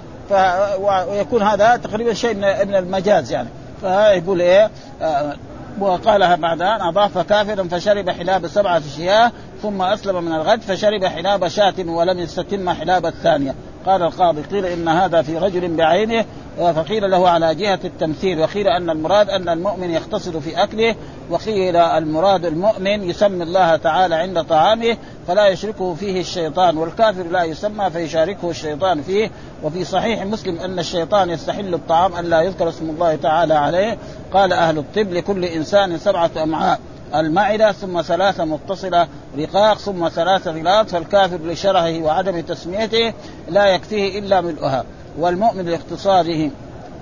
ويكون 1.08 1.42
هذا 1.42 1.76
تقريبا 1.76 2.14
شيء 2.14 2.34
من 2.34 2.74
المجاز 2.74 3.32
يعني. 3.32 3.48
فيقول 3.80 4.40
إيه؟ 4.40 4.70
آه 5.02 5.36
وقالها 5.80 6.36
بعد 6.36 6.62
ان 6.62 6.80
أضاف 6.80 7.18
كافرا 7.18 7.68
فشرب 7.68 8.10
حلاب 8.10 8.46
سبعة 8.46 8.82
أشياء 8.94 9.32
ثم 9.62 9.82
أسلم 9.82 10.24
من 10.24 10.32
الغد 10.32 10.60
فشرب 10.60 11.04
حلاب 11.04 11.48
شاة 11.48 11.74
ولم 11.78 12.18
يستتم 12.18 12.70
حلاب 12.70 13.06
الثانية. 13.06 13.54
قال 13.86 14.02
القاضي 14.02 14.42
قيل 14.42 14.66
إن 14.66 14.88
هذا 14.88 15.22
في 15.22 15.38
رجل 15.38 15.76
بعينه 15.76 16.24
فقيل 16.56 17.10
له 17.10 17.28
على 17.28 17.54
جهة 17.54 17.78
التمثيل 17.84 18.40
وقيل 18.40 18.68
أن 18.68 18.90
المراد 18.90 19.30
أن 19.30 19.48
المؤمن 19.48 19.90
يقتصد 19.90 20.38
في 20.38 20.62
أكله 20.62 20.94
وقيل 21.30 21.76
المراد 21.76 22.44
المؤمن 22.44 23.10
يسمي 23.10 23.42
الله 23.42 23.76
تعالى 23.76 24.14
عند 24.14 24.44
طعامه 24.44 24.96
فلا 25.28 25.46
يشركه 25.46 25.94
فيه 25.94 26.20
الشيطان 26.20 26.76
والكافر 26.76 27.22
لا 27.22 27.44
يسمى 27.44 27.90
فيشاركه 27.90 28.50
الشيطان 28.50 29.02
فيه 29.02 29.30
وفي 29.62 29.84
صحيح 29.84 30.26
مسلم 30.26 30.58
أن 30.58 30.78
الشيطان 30.78 31.30
يستحل 31.30 31.74
الطعام 31.74 32.14
أن 32.14 32.24
لا 32.24 32.40
يذكر 32.40 32.68
اسم 32.68 32.90
الله 32.90 33.16
تعالى 33.16 33.54
عليه 33.54 33.98
قال 34.32 34.52
أهل 34.52 34.78
الطب 34.78 35.12
لكل 35.12 35.44
إنسان 35.44 35.98
سبعة 35.98 36.30
أمعاء. 36.42 36.80
المعدة 37.14 37.72
ثم 37.72 38.02
ثلاثة 38.02 38.44
متصلة 38.44 39.08
رقاق 39.38 39.78
ثم 39.78 40.08
ثلاثة 40.08 40.50
غلاظ 40.50 40.86
فالكافر 40.86 41.36
لشرهه 41.36 42.02
وعدم 42.02 42.40
تسميته 42.40 43.12
لا 43.48 43.66
يكفيه 43.66 44.18
إلا 44.18 44.40
ملؤها. 44.40 44.84
والمؤمن 45.18 45.64
لاقتصاده 45.64 46.50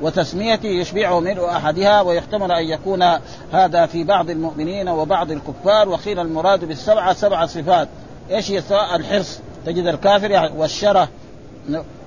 وتسميته 0.03 0.69
يشبعه 0.69 1.21
ملء 1.21 1.49
أحدها 1.51 2.01
ويحتمل 2.01 2.53
أن 2.53 2.65
يكون 2.65 3.03
هذا 3.53 3.87
في 3.87 4.05
بعض 4.05 4.31
المؤمنين 4.31 4.89
وبعض 4.89 5.31
الكفار. 5.31 5.89
وقيل 5.89 6.19
المراد 6.19 6.65
بالسبعة 6.65 7.13
سبع 7.13 7.47
صفات. 7.47 7.89
إيش 8.31 8.51
هي 8.51 8.63
الحرص. 8.95 9.41
تجد 9.67 9.87
الكافر 9.87 10.51
والشره 10.57 11.09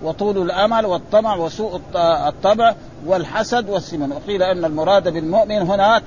وطول 0.03 0.37
الأمل 0.37 0.85
والطمع 0.85 1.35
وسوء 1.35 1.81
الطبع 1.95 2.75
والحسد 3.05 3.69
والسمن. 3.69 4.11
وقيل 4.11 4.43
أن 4.43 4.65
المراد 4.65 5.13
بالمؤمن 5.13 5.61
هنا 5.61 5.99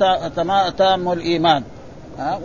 تام 0.71 1.13
الإيمان. 1.13 1.63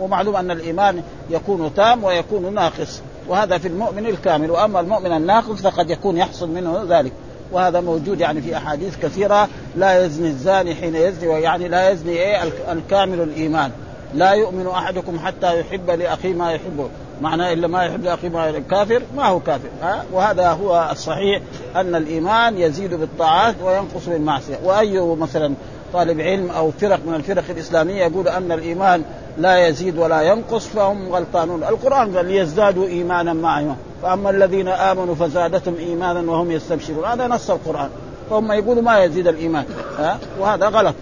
ومعلوم 0.00 0.36
أن 0.36 0.50
الإيمان 0.50 1.02
يكون 1.30 1.74
تام 1.74 2.04
ويكون 2.04 2.54
ناقص 2.54 3.00
وهذا 3.28 3.58
في 3.58 3.68
المؤمن 3.68 4.06
الكامل. 4.06 4.50
وأما 4.50 4.80
المؤمن 4.80 5.12
الناقص 5.12 5.62
فقد 5.62 5.90
يكون 5.90 6.16
يحصل 6.16 6.50
منه 6.50 6.84
ذلك. 6.88 7.12
وهذا 7.52 7.80
موجود 7.80 8.20
يعني 8.20 8.42
في 8.42 8.56
أحاديث 8.56 8.96
كثيرة 8.96 9.48
لا 9.76 10.04
يزني 10.04 10.28
الزاني 10.28 10.74
حين 10.74 10.94
يزني 10.94 11.28
ويعني 11.28 11.68
لا 11.68 11.90
يزني 11.90 12.12
إيه؟ 12.12 12.42
الكامل 12.72 13.20
الإيمان. 13.20 13.70
لا 14.14 14.32
يؤمن 14.32 14.66
أحدكم 14.66 15.18
حتى 15.18 15.60
يحب 15.60 15.90
لأخيه 15.90 16.34
ما 16.34 16.52
يحبه. 16.52 16.88
معناه 17.20 17.52
إلا 17.52 17.66
ما 17.66 17.84
يحب 17.84 18.04
لأخيه 18.04 18.28
ما 18.28 18.62
كافر؟ 18.70 19.02
ما 19.16 19.26
هو 19.26 19.40
كافر 19.40 19.68
ها؟ 19.82 20.04
وهذا 20.12 20.48
هو 20.48 20.88
الصحيح 20.92 21.42
أن 21.76 21.94
الإيمان 21.94 22.58
يزيد 22.58 22.94
بالطاعات 22.94 23.54
وينقص 23.62 24.08
بالمعصية. 24.08 24.58
وأي 24.64 25.00
مثلا 25.00 25.54
طالب 25.92 26.20
علم 26.20 26.50
أو 26.50 26.70
فرق 26.70 27.00
من 27.06 27.14
الفرق 27.14 27.44
الإسلامية 27.50 28.04
يقول 28.04 28.28
أن 28.28 28.52
الإيمان 28.52 29.02
لا 29.38 29.68
يزيد 29.68 29.98
ولا 29.98 30.22
ينقص 30.22 30.66
فهم 30.66 31.12
غلطانون. 31.12 31.62
القرآن 31.62 32.16
قال 32.16 32.26
ليزدادوا 32.26 32.86
إيمانا 32.86 33.32
معهم. 33.32 33.76
فأما 34.02 34.30
الذين 34.30 34.68
آمنوا 34.68 35.14
فزادتهم 35.14 35.76
إيمانا 35.78 36.30
وهم 36.30 36.50
يستبشرون. 36.50 37.04
هذا 37.04 37.26
نص 37.26 37.50
القرآن. 37.50 37.90
فهم 38.30 38.52
يقولوا 38.52 38.82
ما 38.82 39.04
يزيد 39.04 39.26
الإيمان. 39.26 39.64
ها؟ 39.98 40.18
وهذا 40.40 40.68
غلط. 40.68 40.94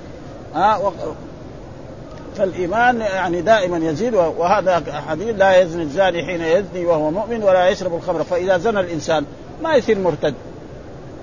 ها؟ 0.55 0.77
و... 0.77 0.93
فالإيمان 2.37 3.01
يعني 3.01 3.41
دائما 3.41 3.91
يزيد 3.91 4.15
وهذا 4.15 4.83
حديث 5.09 5.35
لا 5.39 5.61
يزني 5.61 5.83
الزاني 5.83 6.27
حين 6.27 6.41
يزني 6.41 6.87
وهو 6.87 7.11
مؤمن 7.11 7.43
ولا 7.43 7.69
يشرب 7.69 7.95
الخمر. 7.95 8.25
فإذا 8.25 8.59
زنى 8.59 8.81
الإنسان 8.81 9.25
ما 9.63 9.75
يصير 9.75 9.99
مرتد. 9.99 10.35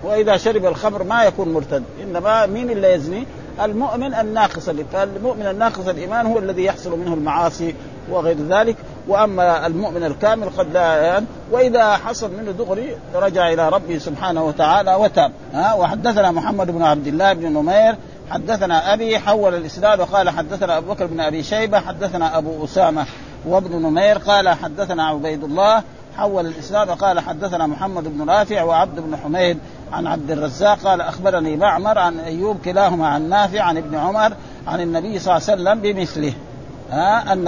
وإذا 0.04 0.38
شرب 0.38 0.66
الخمر 0.66 1.04
ما 1.04 1.24
يكون 1.24 1.54
مرتد. 1.54 1.84
إنما 2.04 2.46
مين 2.46 2.70
اللي 2.70 2.94
يزني؟ 2.94 3.26
المؤمن 3.62 4.14
الناقص 4.14 4.70
فالمؤمن 4.94 5.46
الناقص 5.46 5.88
الإيمان 5.88 6.26
هو 6.26 6.40
الذي 6.40 6.64
يحصل 6.64 7.00
منه 7.00 7.14
المعاصي 7.14 7.76
وغير 8.10 8.38
ذلك 8.50 8.76
وأما 9.08 9.68
المؤمن 9.68 10.04
الكامل 10.04 10.50
قد 10.50 10.74
لا 10.74 10.96
يعني 10.96 11.26
وإذا 11.52 11.96
حصل 11.96 12.32
منه 12.32 12.52
دغري 12.52 12.98
رجع 13.16 13.54
إلى 13.54 13.70
ربه 13.70 13.98
سبحانه 13.98 14.44
وتعالى 14.44 14.96
وتاب. 14.96 15.32
ها 15.54 15.74
وحدثنا 15.74 16.32
محمد 16.32 16.72
بن 16.72 16.82
عبد 16.82 17.08
الله 17.08 17.34
بن 17.34 17.54
نمير 17.54 17.96
حدثنا 18.30 18.94
أبي 18.94 19.20
حول 19.20 19.56
الإسناد 19.56 20.00
وقال 20.00 20.30
حدثنا 20.30 20.78
أبو 20.78 20.94
بكر 20.94 21.06
بن 21.06 21.20
أبي 21.20 21.44
شيبة 21.44 21.80
حدثنا 21.80 22.38
أبو 22.38 22.66
أسامة 22.66 23.06
وابن 23.46 23.82
نمير 23.82 24.18
قال 24.18 24.50
حدثنا 24.50 25.08
عبيد 25.08 25.44
الله 25.44 25.84
حول 26.18 26.46
الاسناد 26.46 26.90
وقال 26.90 27.20
حدثنا 27.20 27.68
محمد 27.68 28.04
بن 28.18 28.30
رافع 28.30 28.64
وعبد 28.64 29.00
بن 29.00 29.18
حميد 29.18 29.58
عن 29.92 30.08
عبد 30.08 30.32
الرزاق 30.32 30.80
قال 30.80 31.02
أخبرني 31.02 31.58
معمر 31.58 31.98
عن 31.98 32.20
أيوب 32.20 32.58
كلاهما 32.66 33.08
عن 33.08 33.30
نافع 33.30 33.62
عن 33.62 33.78
ابن 33.78 33.96
عمر 33.96 34.34
عن 34.68 34.82
النبي 34.82 35.20
صلى 35.20 35.38
الله 35.38 35.50
عليه 35.50 35.62
وسلم 35.62 35.82
بمثله. 35.82 36.34
ها 36.92 37.34
أن 37.34 37.48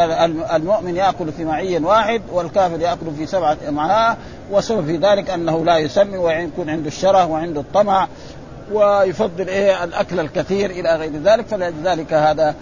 المؤمن 0.55 0.95
يأكل 0.95 1.31
في 1.31 1.45
معي 1.45 1.77
واحد 1.77 2.21
والكافر 2.31 2.81
يأكل 2.81 3.05
في 3.17 3.25
سبعة 3.25 3.57
امعاء 3.69 4.17
وسبب 4.51 4.85
في 4.85 4.97
ذلك 4.97 5.29
أنه 5.29 5.65
لا 5.65 5.77
يسمي 5.77 6.17
ويكون 6.17 6.69
عنده 6.69 6.87
الشره 6.87 7.25
وعنده 7.25 7.61
الطمع. 7.61 8.07
ويفضل 8.71 9.47
إيه 9.47 9.83
الأكل 9.83 10.19
الكثير 10.19 10.69
إلى 10.69 10.95
غير 10.95 11.11
ذلك 11.23 11.47
فلذلك 11.47 12.13
هذا 12.13 12.55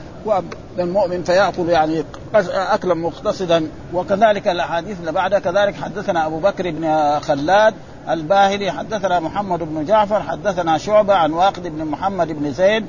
للمؤمن 0.78 1.24
فيأكل 1.24 1.70
يعني 1.70 2.04
أكلا 2.36 2.94
مقتصدا. 2.94 3.68
وكذلك 3.94 4.48
الأحاديث 4.48 5.00
اللي 5.00 5.12
بعدها 5.12 5.40
كذلك 5.40 5.76
حدثنا 5.76 6.26
أبو 6.26 6.40
بكر 6.40 6.72
بن 6.72 7.20
خلاد 7.20 7.74
الباهلي 8.10 8.72
حدثنا 8.72 9.20
محمد 9.20 9.60
بن 9.60 9.86
جعفر 9.86 10.24
حدثنا 10.24 10.78
شعبة 10.78 11.14
عن 11.14 11.32
واقد 11.34 11.68
بن 11.68 11.86
محمد 11.86 12.28
بن 12.28 12.54
زيد 12.54 12.86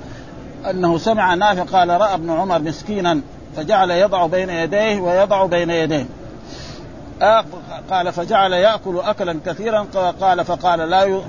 أنه 0.71 0.99
سمع 0.99 1.35
نافع 1.35 1.63
قال 1.63 1.89
رأى 1.89 2.15
ابن 2.15 2.31
عمر 2.31 2.59
مسكينا 2.59 3.21
فجعل 3.57 3.91
يضع 3.91 4.27
بين 4.27 4.51
يديه 4.51 5.01
ويضع 5.01 5.47
بين 5.47 5.71
يديه. 5.71 6.07
آه 7.23 7.45
قال 7.91 8.13
فجعل 8.13 8.53
يأكل 8.53 9.01
أكلا 9.01 9.37
كثيرا 9.47 9.87
قال 10.21 10.45
فقال 10.45 10.79
لا 10.79 11.21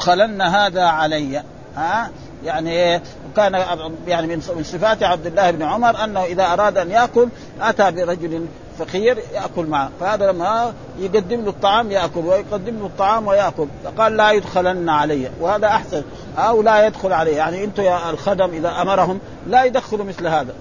يدخلن 0.00 0.42
هذا 0.42 0.82
علي. 0.82 1.42
ها؟ 1.76 2.10
يعني 2.44 2.70
إيه؟ 2.70 3.02
كان 3.36 3.64
يعني 4.06 4.26
من 4.36 4.62
صفات 4.64 5.02
عبد 5.02 5.26
الله 5.26 5.50
بن 5.50 5.62
عمر 5.62 6.04
أنه 6.04 6.24
إذا 6.24 6.44
أراد 6.52 6.78
أن 6.78 6.90
يأكل 6.90 7.28
أتى 7.60 7.90
برجل 7.90 8.46
فقير 8.78 9.18
يأكل 9.34 9.66
معه. 9.66 9.90
فهذا 10.00 10.32
لما 10.32 10.72
يقدم 10.98 11.40
له 11.40 11.50
الطعام 11.50 11.90
يأكل 11.90 12.20
ويقدم 12.20 12.78
له 12.78 12.86
الطعام 12.86 13.26
ويأكل. 13.26 13.66
فقال 13.84 14.16
لا 14.16 14.30
يدخلن 14.30 14.88
علي. 14.88 15.30
وهذا 15.40 15.66
أحسن. 15.66 16.02
أو 16.38 16.62
لا 16.62 16.86
يدخل 16.86 17.12
علي. 17.12 17.30
يعني 17.30 17.64
أنتم 17.64 17.82
يا 17.82 18.10
الخدم 18.10 18.50
إذا 18.50 18.82
أمرهم 18.82 19.20
لا 19.46 19.64
يدخلوا 19.64 20.04
مثل 20.04 20.26
هذا. 20.26 20.54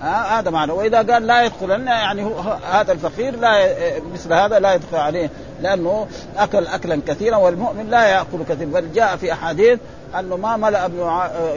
هذا 0.00 0.50
معنى. 0.50 0.72
وإذا 0.72 0.96
قال 0.96 1.26
لا 1.26 1.42
يدخلن 1.42 1.86
يعني 1.86 2.24
هو 2.24 2.34
هذا 2.70 2.92
الفقير 2.92 3.36
لا 3.36 3.68
مثل 4.14 4.32
هذا 4.32 4.58
لا 4.58 4.74
يدخل 4.74 4.96
عليه 4.96 5.30
لأنه 5.62 6.06
أكل 6.36 6.66
اكلا 6.66 7.00
كثيرا 7.06 7.36
والمؤمن 7.36 7.90
لا 7.90 8.08
يأكل 8.08 8.38
كثيرا. 8.48 8.70
بل 8.70 8.92
جاء 8.92 9.16
في 9.16 9.32
أحاديث 9.32 9.78
أنه 10.18 10.36
ما 10.36 10.56
ملأ 10.56 10.84
ابن 10.84 11.10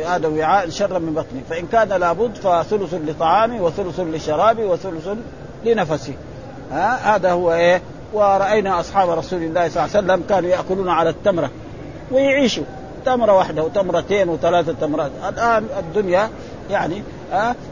آدم 0.06 0.38
وعاء 0.38 0.70
شرا 0.70 1.00
من 1.00 1.14
بطنه. 1.14 1.42
فإن 1.50 1.68
كان 1.68 1.90
لابد 1.90 2.36
فثلث 2.36 2.94
لطعامه 2.94 3.64
وثلث 3.64 4.00
لشرابه 4.00 4.66
وثلث 4.66 5.10
لنفسه. 5.66 6.14
ها 6.72 7.16
هذا 7.16 7.32
هو 7.32 7.54
إيه؟ 7.54 7.82
ورأينا 8.14 8.80
أصحاب 8.80 9.10
رسول 9.10 9.44
الله 9.44 9.70
صلى 9.70 9.86
الله 9.86 9.98
عليه 9.98 10.06
وسلم 10.06 10.24
كانوا 10.30 10.50
يأكلون 10.50 10.90
على 10.90 11.10
التمرة 11.10 11.50
ويعيشوا. 12.12 12.64
تمرة 13.06 13.38
واحدة 13.38 13.64
وتمرتين 13.64 14.30
وثلاثة 14.30 14.74
تمرات. 14.82 15.12
الآن 15.30 15.68
الدنيا 15.80 16.30
يعني 16.70 17.04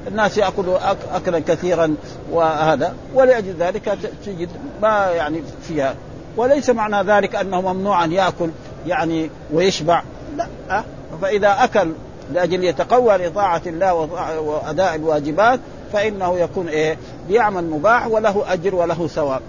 الناس 0.08 0.38
يأكلوا 0.38 0.78
أكلا 1.14 1.40
كثيرا 1.40 1.96
وهذا. 2.32 2.96
ولأجل 3.14 3.54
ذلك 3.60 3.98
تجد 4.26 4.50
ما 4.82 5.08
يعني 5.12 5.44
فيها. 5.68 5.96
وليس 6.38 6.70
معنى 6.70 7.12
ذلك 7.12 7.36
أنه 7.36 7.62
ممنوع 7.74 8.04
أن 8.04 8.12
يأكل 8.12 8.50
يعني 8.88 9.30
ويشبع. 9.54 10.04
لا؟ 10.38 10.84
فإذا 11.22 11.64
أكل 11.64 11.92
لأجل 12.34 12.64
يتقوى 12.64 13.18
لطاعة 13.18 13.62
الله 13.66 13.94
وأداء 14.40 14.96
الواجبات 14.96 15.60
فإنه 15.94 16.40
يكون 16.40 16.68
إيه؟ 16.68 16.98
بيعمل 17.28 17.64
مباح 17.64 18.08
وله 18.08 18.54
أجر 18.54 18.76
وله 18.76 19.08
ثواب. 19.08 19.42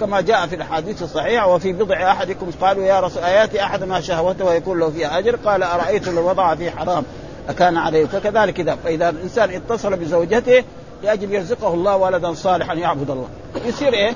كما 0.00 0.20
جاء 0.20 0.46
في 0.46 0.56
الحديث 0.56 1.02
الصحيح 1.02 1.46
وفي 1.46 1.72
بضع 1.72 2.10
أحدكم 2.10 2.50
قالوا 2.60 2.84
يا 2.84 3.00
رسول 3.00 3.22
آياتي 3.22 3.62
أحدنا 3.62 4.00
شهوته 4.00 4.44
ويكون 4.44 4.78
له 4.78 4.90
فيها 4.90 5.18
أجر. 5.18 5.36
قال 5.36 5.62
أرأيت 5.62 6.08
لو 6.08 6.28
وضع 6.28 6.54
في 6.54 6.70
حرام؟ 6.70 7.04
أكان 7.48 7.76
عليه 7.76 8.06
فكذلك 8.06 8.60
إذا 8.60 8.76
فإذا 8.84 9.08
الإنسان 9.08 9.50
اتصل 9.50 9.96
بزوجته 9.96 10.64
لأجل 11.02 11.34
يرزقه 11.34 11.74
الله 11.74 11.96
ولدا 11.96 12.32
صالحا 12.32 12.74
يعبد 12.74 13.10
الله. 13.10 13.28
يصير 13.66 13.92
إيه؟ 13.92 14.14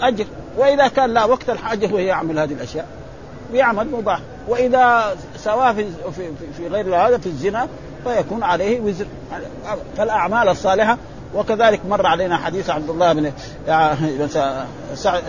أجر. 0.00 0.24
وإذا 0.56 0.88
كان 0.88 1.14
لا 1.14 1.24
وقت 1.24 1.50
الحاجة 1.50 1.94
وهي 1.94 2.06
يعمل 2.06 2.38
هذه 2.38 2.52
الأشياء 2.52 2.86
ويعمل 3.52 3.90
مباح. 3.90 4.20
وإذا 4.48 5.16
سواه 5.36 5.72
في, 5.72 5.84
في, 6.16 6.30
في 6.56 6.68
غير 6.68 6.96
هذا 6.96 7.18
في 7.18 7.26
الزنا 7.26 7.68
فيكون 8.04 8.42
عليه 8.42 8.80
وزر. 8.80 9.06
فالأعمال 9.96 10.48
الصالحة 10.48 10.98
وكذلك 11.34 11.80
مر 11.88 12.06
علينا 12.06 12.36
حديث 12.36 12.70
عبد 12.70 12.90
الله 12.90 13.12
بن 13.12 13.32
سعد 14.94 15.22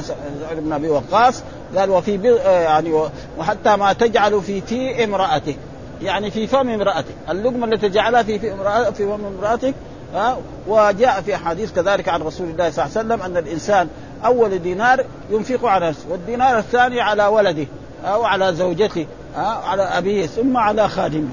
بن 0.57 0.73
أبي 0.73 0.89
وقاص 0.89 1.43
قال 1.77 1.89
وفي 1.89 2.37
يعني 2.45 3.09
وحتى 3.37 3.75
ما 3.75 3.93
تجعل 3.93 4.41
في 4.41 4.61
في 4.61 5.03
امرأتك. 5.03 5.57
يعني 6.01 6.31
في 6.31 6.47
فم 6.47 6.69
امرأتك 6.69 7.15
اللقمة 7.29 7.65
التي 7.65 7.89
تجعلها 7.89 8.23
في 8.23 8.39
في 8.39 8.55
في 8.93 9.05
فم 9.05 9.25
امرأتك 9.25 9.73
ها 10.15 10.37
وجاء 10.67 11.21
في 11.21 11.35
احاديث 11.35 11.73
كذلك 11.73 12.09
عن 12.09 12.21
رسول 12.21 12.49
الله 12.49 12.69
صلى 12.69 12.85
الله 12.85 12.97
عليه 12.97 13.07
وسلم 13.07 13.21
أن 13.21 13.37
الإنسان 13.37 13.87
أول 14.25 14.59
دينار 14.59 15.05
ينفق 15.29 15.65
على 15.65 15.89
نفسه 15.89 16.05
والدينار 16.09 16.57
الثاني 16.57 17.01
على 17.01 17.25
ولده 17.25 17.67
أو 18.05 18.23
على 18.23 18.53
زوجته 18.53 19.05
أو 19.37 19.43
على 19.43 19.83
أبيه 19.83 20.25
ثم 20.25 20.57
على 20.57 20.89
خادمه. 20.89 21.29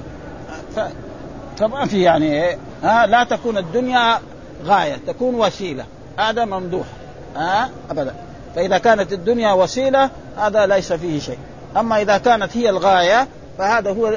فما 1.57 1.85
في 1.85 2.01
يعني؟ 2.01 2.57
ها 2.83 3.05
لا 3.05 3.23
تكون 3.23 3.57
الدنيا 3.57 4.19
غاية 4.65 4.95
تكون 5.07 5.35
وسيلة 5.35 5.85
هذا 6.17 6.45
ممدوح 6.45 6.85
ها 7.35 7.69
أبدا 7.91 8.13
فإذا 8.55 8.77
كانت 8.77 9.13
الدنيا 9.13 9.53
وسيلة 9.53 10.09
هذا 10.37 10.65
ليس 10.65 10.93
فيه 10.93 11.19
شيء 11.19 11.37
أما 11.77 12.01
إذا 12.01 12.17
كانت 12.17 12.57
هي 12.57 12.69
الغاية 12.69 13.27
فهذا 13.57 13.91
هو 13.91 14.07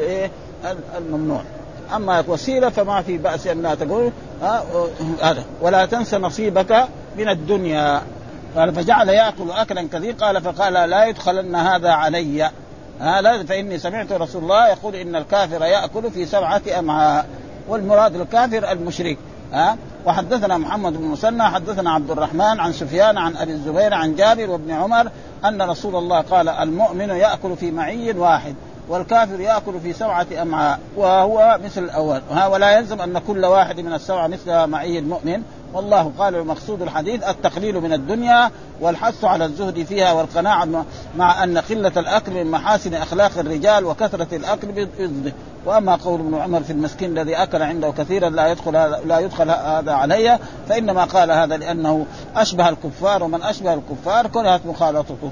إيه؟ 0.00 0.30
الممنوع. 0.98 1.42
أما 1.96 2.24
وسيلة 2.28 2.68
فما 2.68 3.02
في 3.02 3.18
بأس 3.18 3.46
أن 3.46 3.76
تقول 3.80 4.12
هذا. 5.22 5.44
ولا 5.60 5.86
تنس 5.86 6.14
نصيبك 6.14 6.84
من 7.18 7.28
الدنيا. 7.28 8.02
قال 8.56 8.74
فجعل 8.74 9.08
يأكل 9.08 9.50
أكلا 9.50 9.88
كثير. 9.92 10.14
قال 10.14 10.40
فقال 10.40 10.72
لا 10.72 11.04
يدخلن 11.04 11.54
هذا 11.54 11.90
علي. 11.90 12.50
هذا 13.00 13.42
فإني 13.42 13.78
سمعت 13.78 14.12
رسول 14.12 14.42
الله 14.42 14.68
يقول 14.68 14.94
إن 14.96 15.16
الكافر 15.16 15.64
يأكل 15.64 16.10
في 16.10 16.26
سبعة 16.26 16.62
أمعاء. 16.78 17.26
والمراد 17.68 18.14
الكافر 18.14 18.72
المشرك. 18.72 19.18
ها؟ 19.52 19.76
وحدثنا 20.06 20.58
محمد 20.58 20.92
بن 20.92 21.04
مسنى 21.04 21.42
حدثنا 21.42 21.90
عبد 21.90 22.10
الرحمن 22.10 22.60
عن 22.60 22.72
سفيان 22.72 23.18
عن 23.18 23.36
أبي 23.36 23.52
الزبير 23.52 23.94
عن 23.94 24.16
جابر 24.16 24.50
وابن 24.50 24.70
عمر 24.70 25.10
أن 25.44 25.62
رسول 25.62 25.96
الله 25.96 26.20
قال 26.20 26.48
المؤمن 26.48 27.08
يأكل 27.08 27.56
في 27.56 27.70
معي 27.70 28.12
واحد. 28.12 28.54
والكافر 28.88 29.40
يأكل 29.40 29.80
في 29.80 29.92
سبعه 29.92 30.26
امعاء 30.42 30.78
وهو 30.96 31.58
مثل 31.64 31.84
الأول. 31.84 32.20
ولا 32.50 32.78
يلزم 32.78 33.00
أن 33.00 33.18
كل 33.18 33.44
واحد 33.44 33.80
من 33.80 33.92
السبعه 33.92 34.26
مثل 34.26 34.66
معي 34.66 34.98
المؤمن. 34.98 35.42
والله 35.74 36.12
قال 36.18 36.34
المقصود 36.34 36.82
الحديث 36.82 37.28
التقليل 37.28 37.80
من 37.80 37.92
الدنيا 37.92 38.50
والحث 38.80 39.24
على 39.24 39.44
الزهد 39.44 39.82
فيها 39.82 40.12
والقناعة 40.12 40.84
مع 41.16 41.44
أن 41.44 41.58
قلة 41.58 41.92
الأكل 41.96 42.32
من 42.32 42.50
محاسن 42.50 42.94
أخلاق 42.94 43.38
الرجال 43.38 43.84
وكثرة 43.84 44.36
الأكل 44.36 44.72
بإذنه 44.72 45.32
وأما 45.66 45.96
قول 45.96 46.20
ابن 46.20 46.34
عمر 46.34 46.62
في 46.62 46.72
المسكين 46.72 47.10
الذي 47.18 47.34
أكل 47.34 47.62
عنده 47.62 47.90
كثيرا 47.90 48.28
لا 48.28 48.48
يدخل 48.48 48.76
هذا 48.76 49.00
لا 49.04 49.18
يدخل 49.18 49.50
هذا 49.50 49.92
علي. 49.92 50.38
فإنما 50.68 51.04
قال 51.04 51.30
هذا 51.30 51.56
لأنه 51.56 52.06
أشبه 52.36 52.68
الكفار 52.68 53.22
ومن 53.22 53.42
أشبه 53.42 53.74
الكفار 53.74 54.26
كرهت 54.26 54.66
مخالطته. 54.66 55.30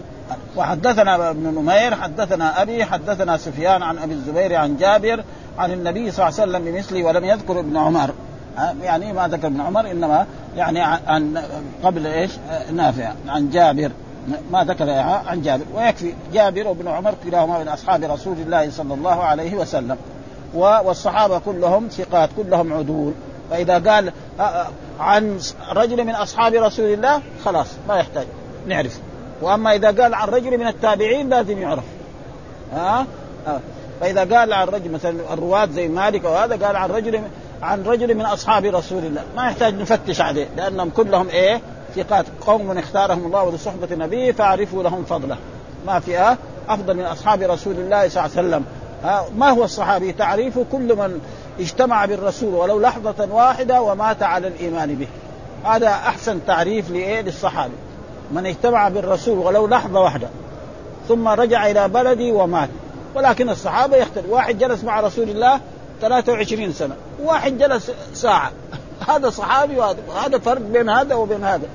وحدثنا 0.56 1.30
ابن 1.30 1.42
نمير 1.42 1.94
حدثنا 1.94 2.62
أبي 2.62 2.84
حدثنا 2.84 3.36
سفيان 3.36 3.82
عن 3.82 3.98
أبي 3.98 4.12
الزبير 4.12 4.54
عن 4.54 4.76
جابر 4.76 5.24
عن 5.58 5.72
النبي 5.72 6.10
صلى 6.10 6.28
الله 6.28 6.40
عليه 6.40 6.50
وسلم 6.50 6.64
بمثله 6.64 7.04
ولم 7.04 7.24
يذكر 7.24 7.60
ابن 7.60 7.76
عمر. 7.76 8.10
يعني 8.82 9.12
ما 9.12 9.28
ذكر 9.28 9.46
ابن 9.46 9.60
عمر 9.60 9.90
إنما 9.90 10.26
يعني 10.56 10.80
عن 11.06 11.44
قبل 11.82 12.06
إيش؟ 12.06 12.30
نافع 12.72 13.12
عن 13.28 13.50
جابر. 13.50 13.90
ما 14.50 14.64
ذكر 14.64 14.90
عن 15.26 15.42
جابر. 15.42 15.64
ويكفي 15.74 16.14
جابر 16.32 16.68
وابن 16.68 16.88
عمر 16.88 17.14
كلاهما 17.24 17.58
من 17.58 17.68
أصحاب 17.68 18.04
رسول 18.04 18.36
الله 18.38 18.70
صلى 18.70 18.94
الله 18.94 19.24
عليه 19.24 19.54
وسلم. 19.54 19.96
والصحابة 20.54 21.38
كلهم 21.38 21.88
ثقات 21.88 22.30
كلهم 22.36 22.72
عدول. 22.72 23.12
فإذا 23.50 23.78
قال 23.78 24.12
عن 25.00 25.38
رجل 25.72 26.04
من 26.04 26.14
أصحاب 26.14 26.54
رسول 26.54 26.92
الله 26.92 27.22
خلاص 27.44 27.66
ما 27.88 27.96
يحتاج. 27.96 28.26
نعرف. 28.66 29.00
وأما 29.42 29.74
إذا 29.74 30.02
قال 30.02 30.14
عن 30.14 30.28
رجل 30.28 30.58
من 30.58 30.66
التابعين 30.66 31.28
لازم 31.28 31.58
يعرف. 31.58 31.84
ها؟ 32.72 33.06
فإذا 34.00 34.20
قال 34.20 34.52
عن 34.52 34.68
رجل 34.68 34.90
مثلا 34.90 35.32
الرواة 35.32 35.66
زي 35.66 35.88
مالك 35.88 36.24
وهذا 36.24 36.66
قال 36.66 36.76
عن 36.76 36.90
رجل 36.90 37.22
عن 37.62 37.82
رجل 37.82 38.14
من 38.14 38.24
أصحاب 38.24 38.64
رسول 38.64 39.04
الله. 39.04 39.22
ما 39.36 39.46
يحتاج 39.46 39.74
نفتش 39.74 40.20
عليه 40.20 40.46
لأنهم 40.56 40.90
كلهم 40.90 41.28
إيه؟ 41.28 41.60
ثقات. 41.96 42.26
قوم 42.46 42.78
اختارهم 42.78 43.26
الله 43.26 43.52
لصحبة 43.52 43.96
نبيه 43.96 44.32
فاعرفوا 44.32 44.82
لهم 44.82 45.04
فضله. 45.04 45.36
ما 45.86 46.00
في 46.00 46.36
أفضل 46.68 46.96
من 46.96 47.04
أصحاب 47.04 47.42
رسول 47.42 47.74
الله 47.74 48.08
صلى 48.08 48.26
الله 48.26 48.36
عليه 48.36 48.48
وسلم. 48.48 48.64
ما 49.38 49.50
هو 49.50 49.64
الصحابي؟ 49.64 50.12
تعريف 50.12 50.58
كل 50.72 50.96
من 50.96 51.20
اجتمع 51.60 52.04
بالرسول 52.04 52.54
ولو 52.54 52.80
لحظة 52.80 53.28
واحدة 53.30 53.82
ومات 53.82 54.22
على 54.22 54.48
الإيمان 54.48 54.94
به. 54.94 55.08
هذا 55.70 55.88
أحسن 55.88 56.38
تعريف 56.46 56.90
لإيه؟ 56.90 57.20
للصحابي. 57.20 57.74
من 58.32 58.46
اجتمع 58.46 58.88
بالرسول 58.88 59.38
ولو 59.38 59.66
لحظة 59.66 60.00
واحدة 60.00 60.28
ثم 61.08 61.28
رجع 61.28 61.70
إلى 61.70 61.88
بلدي 61.88 62.32
ومات. 62.32 62.68
ولكن 63.14 63.48
الصحابة 63.48 63.96
يختلف 63.96 64.26
واحد 64.28 64.58
جلس 64.58 64.84
مع 64.84 65.00
رسول 65.00 65.28
الله 65.28 65.60
23 66.00 66.72
سنة 66.72 66.94
واحد 67.22 67.58
جلس 67.58 67.92
ساعة. 68.14 68.52
هذا 69.08 69.30
صحابي 69.30 69.76
وهذا 69.76 69.98
هذا 70.26 70.38
فرق 70.38 70.60
بين 70.60 70.88
هذا 70.88 71.14
وبين 71.14 71.44
هذا. 71.44 71.66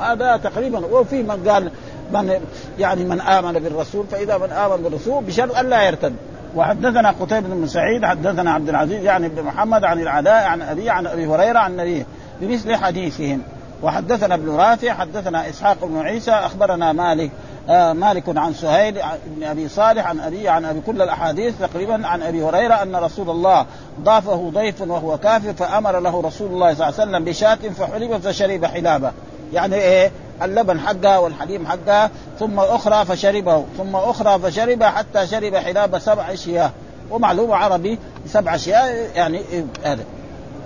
هذا 0.00 0.36
تقريبا 0.36 0.78
وفي 0.78 1.22
من 1.22 1.48
قال 1.48 1.70
من 2.12 2.40
يعني 2.78 3.04
من 3.04 3.20
آمن 3.20 3.52
بالرسول 3.52 4.06
فإذا 4.10 4.38
من 4.38 4.52
آمن 4.52 4.82
بالرسول 4.82 5.24
بشرط 5.24 5.56
أن 5.56 5.70
لا 5.70 5.82
يرتد. 5.82 6.14
وحدثنا 6.56 7.10
قتيبة 7.10 7.48
بن 7.48 7.66
سعيد 7.66 8.04
حدثنا 8.04 8.52
عبد 8.52 8.68
العزيز 8.68 9.04
يعني 9.04 9.28
بن 9.28 9.42
محمد 9.42 9.84
عن 9.84 10.00
العلاء 10.00 10.44
عن 10.44 10.62
أبي 10.62 10.90
عن 10.90 11.06
أبي 11.06 11.26
هريرة 11.26 11.58
عن 11.58 11.70
النبي 11.70 12.06
بمثل 12.40 12.76
حديثهم. 12.76 13.42
وحدثنا 13.84 14.34
ابن 14.34 14.50
رافع 14.50 14.92
حدثنا 14.92 15.48
إسحاق 15.48 15.76
بن 15.84 16.00
عيسى 16.00 16.30
أخبرنا 16.30 16.92
مالك 16.92 17.30
آه 17.68 17.92
مالك 17.92 18.38
عن 18.38 18.54
سهيل 18.54 18.98
بن 19.26 19.44
أبي 19.44 19.68
صالح 19.68 20.06
عن 20.06 20.20
أبي 20.20 20.48
عن 20.48 20.64
أبي 20.64 20.80
كل 20.86 21.02
الأحاديث 21.02 21.54
تقريبا 21.60 22.06
عن 22.06 22.22
أبي 22.22 22.42
هريرة 22.42 22.74
أن 22.74 22.96
رسول 22.96 23.30
الله 23.30 23.66
ضافه 24.00 24.50
ضيف 24.54 24.80
وهو 24.80 25.18
كافر 25.18 25.52
فأمر 25.52 26.00
له 26.00 26.22
رسول 26.22 26.50
الله 26.50 26.74
صلى 26.74 26.88
الله 26.88 27.00
عليه 27.00 27.10
وسلم 27.10 27.24
بشاة 27.24 27.54
فحلب 27.54 28.18
فشرب 28.18 28.64
حلابه. 28.64 29.12
يعني 29.52 29.74
إيه؟ 29.74 30.10
اللبن 30.42 30.80
حقها 30.80 31.18
والحليب 31.18 31.66
حقها 31.66 32.10
ثم 32.38 32.58
أخرى 32.58 33.04
فشربه 33.04 33.64
ثم 33.78 33.96
أخرى 33.96 34.38
فشرب 34.38 34.82
حتى 34.82 35.26
شرب 35.26 35.56
حلاب 35.56 35.98
سبع 35.98 36.34
شياه 36.34 36.70
ومعلوم 37.10 37.52
عربي 37.52 37.98
سبع 38.26 38.56
شياه 38.56 38.86
يعني 39.14 39.42
هذا. 39.84 40.04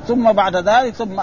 ثم 0.08 0.32
بعد 0.32 0.56
ذلك 0.56 0.94
ثم 0.94 1.20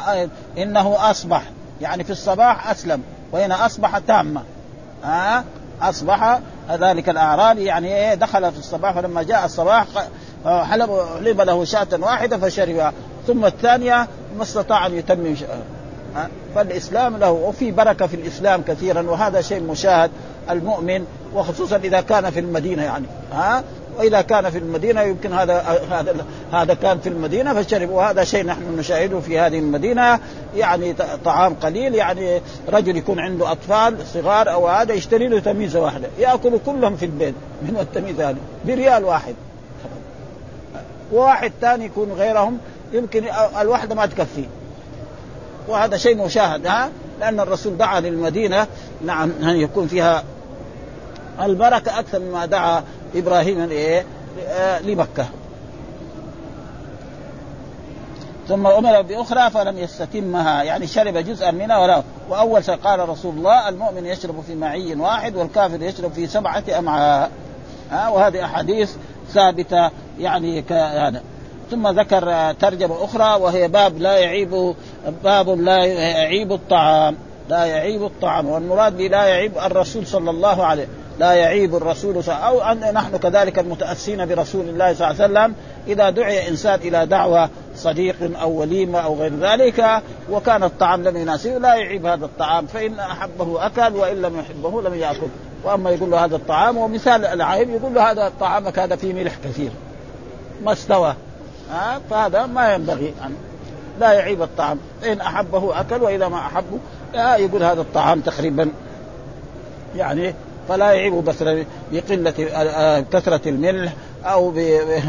إنه 0.58 1.12
أصبح 1.12 1.43
يعني 1.81 2.03
في 2.03 2.09
الصباح 2.09 2.69
أسلم 2.69 3.03
وهنا 3.31 3.65
أصبح 3.65 3.97
تامة. 3.97 4.41
ها؟ 5.03 5.43
أصبح 5.81 6.39
ذلك 6.71 7.09
الأعرابي 7.09 7.63
يعني 7.63 7.95
إيه 7.95 8.13
دخل 8.13 8.51
في 8.51 8.59
الصباح 8.59 8.93
فلما 8.93 9.23
جاء 9.23 9.45
الصباح 9.45 9.85
حلب 10.45 11.05
حلب 11.19 11.41
له 11.41 11.65
شاة 11.65 11.88
واحدة 11.99 12.38
فشربها. 12.38 12.93
ثم 13.27 13.45
الثانية 13.45 14.07
ما 14.38 14.43
استطاع 14.43 14.85
أن 14.85 14.93
يتمم 14.93 15.35
فالإسلام 16.55 17.17
له 17.17 17.31
وفي 17.31 17.71
بركة 17.71 18.07
في 18.07 18.15
الإسلام 18.15 18.61
كثيرا 18.61 19.01
وهذا 19.01 19.41
شيء 19.41 19.63
مشاهد 19.63 20.11
المؤمن 20.49 21.05
وخصوصا 21.33 21.75
إذا 21.75 22.01
كان 22.01 22.29
في 22.29 22.39
المدينة 22.39 22.83
يعني. 22.83 23.05
ها؟ 23.33 23.63
وإذا 23.97 24.21
كان 24.21 24.49
في 24.49 24.58
المدينة 24.58 25.01
يمكن 25.01 25.34
هذا 25.34 25.79
هذا 25.91 26.25
هذا 26.51 26.73
كان 26.73 26.99
في 26.99 27.10
المدينة 27.10 27.62
فشرب 27.62 27.89
وهذا 27.89 28.23
شيء 28.23 28.45
نحن 28.45 28.77
نشاهده 28.77 29.19
في 29.19 29.39
هذه 29.39 29.60
المدينة. 29.60 30.19
يعني 30.55 30.95
طعام 31.25 31.53
قليل 31.53 31.95
يعني 31.95 32.41
رجل 32.69 32.97
يكون 32.97 33.19
عنده 33.19 33.51
أطفال 33.51 33.97
صغار 34.13 34.51
أو 34.51 34.67
هذا 34.67 34.93
يشتري 34.93 35.27
له 35.27 35.39
تميزه 35.39 35.81
واحدة 35.81 36.08
ياكلوا 36.19 36.60
كلهم 36.65 36.95
في 36.95 37.05
البيت 37.05 37.36
من 37.62 37.77
التميزه 37.79 38.29
هذه 38.29 38.38
بريال 38.65 39.03
واحد. 39.03 39.36
وواحد 41.13 41.51
ثاني 41.62 41.86
يكون 41.86 42.12
غيرهم 42.12 42.58
يمكن 42.93 43.23
الواحدة 43.62 43.95
ما 43.95 44.05
تكفيه 44.05 44.47
وهذا 45.67 45.97
شيء 45.97 46.25
مشاهد 46.25 46.67
ها؟ 46.67 46.89
لأن 47.19 47.39
الرسول 47.39 47.77
دعا 47.77 47.99
للمدينة 47.99 48.67
نعم 49.05 49.31
أن 49.43 49.55
يكون 49.55 49.88
فيها 49.88 50.23
البركة 51.41 51.99
أكثر 51.99 52.19
مما 52.19 52.45
دعا 52.45 52.84
إبراهيم 53.15 53.69
إيه؟ 53.69 54.06
لمكة. 54.80 55.25
ثم 58.47 58.67
أمر 58.67 59.01
بأخرى 59.01 59.49
فلم 59.49 59.78
يستتمها 59.78 60.63
يعني 60.63 60.88
شرب 60.88 61.17
جزءا 61.17 61.51
منها 61.51 61.78
ولا. 61.78 62.04
وأول 62.30 62.63
قال 62.63 63.10
رسول 63.10 63.36
الله 63.36 63.69
المؤمن 63.69 64.06
يشرب 64.06 64.41
في 64.47 64.56
معي 64.56 64.95
واحد 64.95 65.36
والكافر 65.36 65.82
يشرب 65.82 66.13
في 66.13 66.28
سبعة 66.28 66.63
أمعاء. 66.78 67.32
ها 67.91 68.10
وهذه 68.10 68.45
أحاديث 68.45 68.91
ثابتة 69.34 69.89
يعني 70.19 70.62
كهذا 70.62 71.21
ثم 71.71 71.88
ذكر 71.88 72.54
ترجمة 72.54 73.04
أخرى 73.04 73.41
وهي 73.41 73.67
باب 73.67 73.97
لا 73.97 74.17
يعيب 74.17 74.75
باب 75.23 75.49
لا 75.49 75.86
يعيب 75.86 76.51
الطعام. 76.51 77.15
لا 77.49 77.65
يعيب 77.65 78.04
الطعام 78.04 78.49
والمراد 78.49 79.01
لا 79.01 79.25
يعيب 79.25 79.58
الرسول 79.58 80.08
صلى 80.08 80.30
الله 80.30 80.65
عليه 80.65 80.88
لا 81.19 81.34
يعيب 81.34 81.75
الرسول 81.75 82.23
أو 82.30 82.62
أن 82.62 82.93
نحن 82.93 83.17
كذلك 83.17 83.60
المتأسين 83.60 84.25
برسول 84.25 84.69
الله 84.69 84.93
صلى 84.93 85.12
الله 85.12 85.21
عليه 85.21 85.34
وسلم 85.34 85.56
إذا 85.88 86.10
دعي 86.10 86.49
إنسان 86.49 86.80
إلى 86.80 87.06
دعوة 87.06 87.49
صديق 87.75 88.39
أو 88.41 88.51
وليمه 88.51 88.99
أو 88.99 89.15
غير 89.15 89.34
ذلك 89.39 90.01
وكان 90.30 90.63
الطعام 90.63 91.04
لم 91.04 91.17
يناسبه 91.17 91.58
لا 91.58 91.75
يعيب 91.75 92.06
هذا 92.06 92.25
الطعام 92.25 92.65
فإن 92.65 92.99
أحبه 92.99 93.65
أكل 93.65 93.95
وإن 93.95 94.21
لم 94.21 94.39
يحبه 94.39 94.82
لم 94.82 94.93
يأكل. 94.93 95.28
وأما 95.63 95.89
يقول 95.89 96.12
له 96.12 96.25
هذا 96.25 96.36
الطعام 96.36 96.78
ومثال 96.78 97.25
العيب 97.25 97.69
يقول 97.69 97.93
له 97.93 98.12
هذا 98.12 98.32
طعامك 98.39 98.80
هذا 98.80 98.95
فيه 98.95 99.13
ملح 99.13 99.36
كثير 99.43 99.71
ما 100.63 100.71
استوى. 100.71 101.15
ها؟ 101.71 102.01
فهذا 102.10 102.45
ما 102.45 102.73
ينبغي 102.73 103.13
أن 103.25 103.36
لا 103.99 104.13
يعيب 104.13 104.41
الطعام. 104.41 104.80
إن 105.06 105.21
أحبه 105.21 105.80
أكل 105.80 106.04
وإذا 106.04 106.28
ما 106.28 106.38
أحبه 106.38 106.80
يقول 107.15 107.63
هذا 107.63 107.82
الطعام 107.82 108.21
تقريبا 108.21 108.69
يعني 109.95 110.34
فلا 110.69 110.91
يعيب 110.91 111.13
بس 111.13 111.43
بقلة 111.91 112.32
كثرة 113.12 113.49
الملح 113.49 113.93
أو 114.25 114.54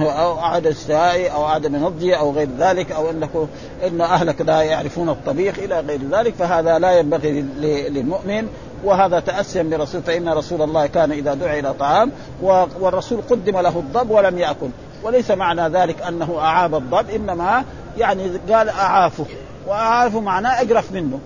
أو 0.01 0.38
عدم 0.38 0.71
استواء 0.71 1.33
أو 1.33 1.45
عدم 1.45 1.77
نضجه 1.77 2.14
أو 2.16 2.33
غير 2.33 2.49
ذلك 2.59 2.92
أو 2.92 3.11
أنك 3.11 3.31
إن 3.87 4.01
أهلك 4.01 4.40
لا 4.40 4.62
يعرفون 4.62 5.09
الطبيخ 5.09 5.59
إلى 5.59 5.81
غير 5.81 6.01
ذلك 6.11 6.35
فهذا 6.35 6.79
لا 6.79 6.99
ينبغي 6.99 7.45
للمؤمن. 7.88 8.49
وهذا 8.85 9.21
تأسيا 9.21 9.62
برسول 9.62 10.03
فإن 10.03 10.29
رسول 10.29 10.62
الله 10.62 10.87
كان 10.87 11.12
إذا 11.12 11.35
دعي 11.35 11.61
إلى 11.61 11.75
طعام 11.75 12.12
والرسول 12.81 13.21
قدم 13.31 13.59
له 13.59 13.79
الضب 13.79 14.11
ولم 14.11 14.38
يأكل. 14.38 14.69
وليس 15.03 15.31
معنى 15.31 15.69
ذلك 15.69 16.03
أنه 16.03 16.38
أعاب 16.38 16.75
الضب 16.75 17.11
إنما 17.11 17.64
يعني 17.99 18.31
قال 18.53 18.69
أعافه. 18.69 19.25
وأعافه 19.66 20.21
معناه 20.21 20.62
أقرف 20.62 20.92
منه. 20.92 21.21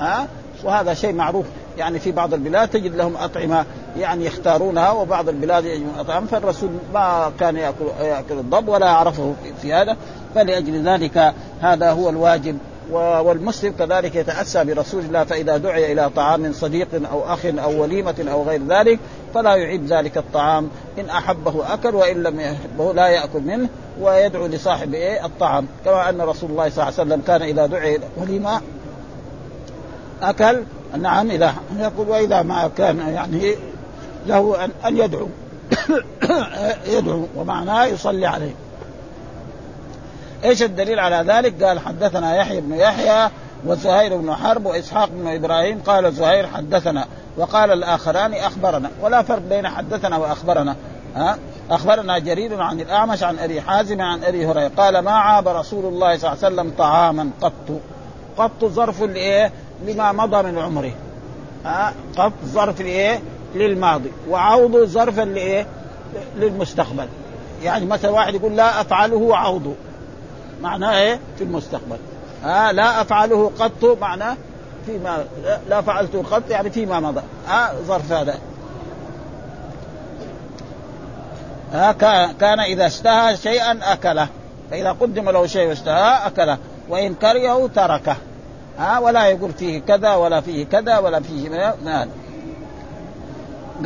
ها؟ 0.00 0.26
وهذا 0.64 0.94
شيء 0.94 1.12
معروف. 1.12 1.46
يعني 1.76 1.98
في 1.98 2.12
بعض 2.12 2.34
البلاد 2.34 2.68
تجد 2.68 2.96
لهم 2.96 3.16
أطعمة 3.16 3.64
يعني 3.98 4.24
يختارونها 4.24 4.90
وبعض 4.90 5.28
البلاد 5.28 5.64
يجدون 5.64 5.94
أطعمة 5.98 6.26
فالرسول 6.26 6.70
ما 6.94 7.32
كان 7.40 7.56
ياكل 7.56 7.84
يأكل 8.00 8.38
الضب 8.38 8.68
ولا 8.68 8.86
يعرفه 8.86 9.34
في 9.62 9.72
هذا 9.72 9.96
فلأجل 10.34 10.88
ذلك 10.88 11.34
هذا 11.60 11.90
هو 11.90 12.08
الواجب. 12.08 12.58
والمسلم 12.92 13.72
كذلك 13.78 14.14
يتأسى 14.14 14.64
برسول 14.64 15.04
الله 15.04 15.24
فإذا 15.24 15.56
دعي 15.56 15.92
إلى 15.92 16.10
طعام 16.10 16.52
صديق 16.52 16.88
أو 17.10 17.32
أخ 17.32 17.46
أو 17.46 17.82
وليمة 17.82 18.24
أو 18.32 18.42
غير 18.42 18.62
ذلك 18.68 18.98
فلا 19.34 19.54
يعيب 19.54 19.86
ذلك 19.86 20.16
الطعام. 20.16 20.68
إن 20.98 21.10
أحبه 21.10 21.74
أكل 21.74 21.94
وإن 21.94 22.22
لم 22.22 22.40
يحبه 22.40 22.92
لا 22.92 23.06
يأكل 23.06 23.40
منه 23.40 23.68
ويدعو 24.00 24.46
لصاحب 24.46 24.94
إيه؟ 24.94 25.24
الطعام. 25.24 25.66
كما 25.84 26.08
أن 26.08 26.20
رسول 26.20 26.50
الله 26.50 26.68
صلى 26.68 26.82
الله 26.82 26.84
عليه 26.84 26.94
وسلم 26.94 27.22
كان 27.26 27.42
إذا 27.42 27.66
دعي 27.66 28.00
وليمة 28.16 28.60
أكل 30.22 30.62
نعم 30.98 31.30
إذا 31.30 31.54
يقول 31.78 32.08
وإذا 32.08 32.42
ما 32.42 32.70
كان 32.76 32.98
يعني 32.98 33.54
له 34.26 34.64
ان 34.64 34.70
أن 34.86 34.96
يدعو. 34.98 35.28
يدعو 36.98 37.26
ومعناه 37.36 37.84
يصلي 37.84 38.26
عليه. 38.26 38.54
إيش 40.44 40.62
الدليل 40.62 40.98
على 40.98 41.32
ذلك؟ 41.32 41.62
قال 41.62 41.78
حدثنا 41.78 42.36
يحيى 42.36 42.60
بن 42.60 42.72
يحيى 42.72 43.30
وزهير 43.66 44.16
بن 44.16 44.34
حرب 44.34 44.66
وإسحاق 44.66 45.08
بن 45.08 45.28
إبراهيم. 45.28 45.80
قال 45.86 46.12
زهير 46.12 46.46
حدثنا. 46.46 47.06
وقال 47.36 47.72
الآخران 47.72 48.34
أخبرنا. 48.34 48.90
ولا 49.02 49.22
فرق 49.22 49.42
بين 49.42 49.68
حدثنا 49.68 50.16
وأخبرنا. 50.16 50.76
ها؟ 51.16 51.38
أخبرنا 51.70 52.18
جرير 52.18 52.62
عن 52.62 52.80
الأعمش 52.80 53.22
عن 53.22 53.38
أبي 53.38 53.60
حازم 53.60 54.00
عن 54.00 54.24
أبي 54.24 54.46
هريرة. 54.46 54.70
قال 54.76 54.98
ما 54.98 55.10
عاب 55.10 55.48
رسول 55.48 55.84
الله 55.84 56.18
صلى 56.18 56.32
الله 56.32 56.44
عليه 56.44 56.54
وسلم 56.54 56.72
طعاما 56.78 57.30
قط. 57.40 57.80
قط 58.38 58.64
ظرف 58.64 59.02
لإيه؟ 59.02 59.52
لما 59.84 60.12
مضى 60.12 60.42
من 60.42 60.58
عمره. 60.58 60.92
ها؟ 61.64 61.94
قط 62.16 62.32
ظرف 62.44 62.80
لايه؟ 62.80 63.20
للماضي. 63.54 64.12
وعوض 64.28 64.76
ظرفا 64.76 65.22
لإيه؟ 65.22 65.66
للمستقبل. 66.36 67.08
يعني 67.62 67.86
مثلا 67.86 68.10
واحد 68.10 68.34
يقول 68.34 68.56
لا 68.56 68.80
أفعله 68.80 69.36
عوض 69.36 69.74
معناه 70.62 70.98
إيه؟ 70.98 71.20
في 71.38 71.44
المستقبل. 71.44 71.96
ها؟ 72.44 72.72
لا 72.72 73.00
أفعله 73.00 73.50
قط 73.58 73.98
معناه 74.00 74.36
فيما 74.86 75.24
لا 75.68 75.80
فعلته 75.80 76.22
قط 76.22 76.50
يعني 76.50 76.70
فيما 76.70 77.00
مضى. 77.00 77.20
ها؟ 77.48 77.72
ظرف 77.86 78.12
هذا. 78.12 78.38
ها؟ 81.72 81.92
كان 82.32 82.60
إذا 82.60 82.86
اشتهى 82.86 83.36
شيئا 83.36 83.78
أكله. 83.82 84.28
فإذا 84.70 84.92
قدم 84.92 85.30
له 85.30 85.46
شيء 85.46 85.68
واشتهى 85.68 86.26
أكله. 86.26 86.58
وإن 86.88 87.14
كرهه 87.14 87.70
تركه. 87.74 88.16
ها 88.78 88.98
ولا 88.98 89.26
يقول 89.26 89.52
فيه 89.52 89.80
كذا 89.80 90.14
ولا 90.14 90.40
فيه 90.40 90.64
كذا 90.64 90.98
ولا 90.98 91.20
فيه 91.20 91.48
ما 91.84 92.08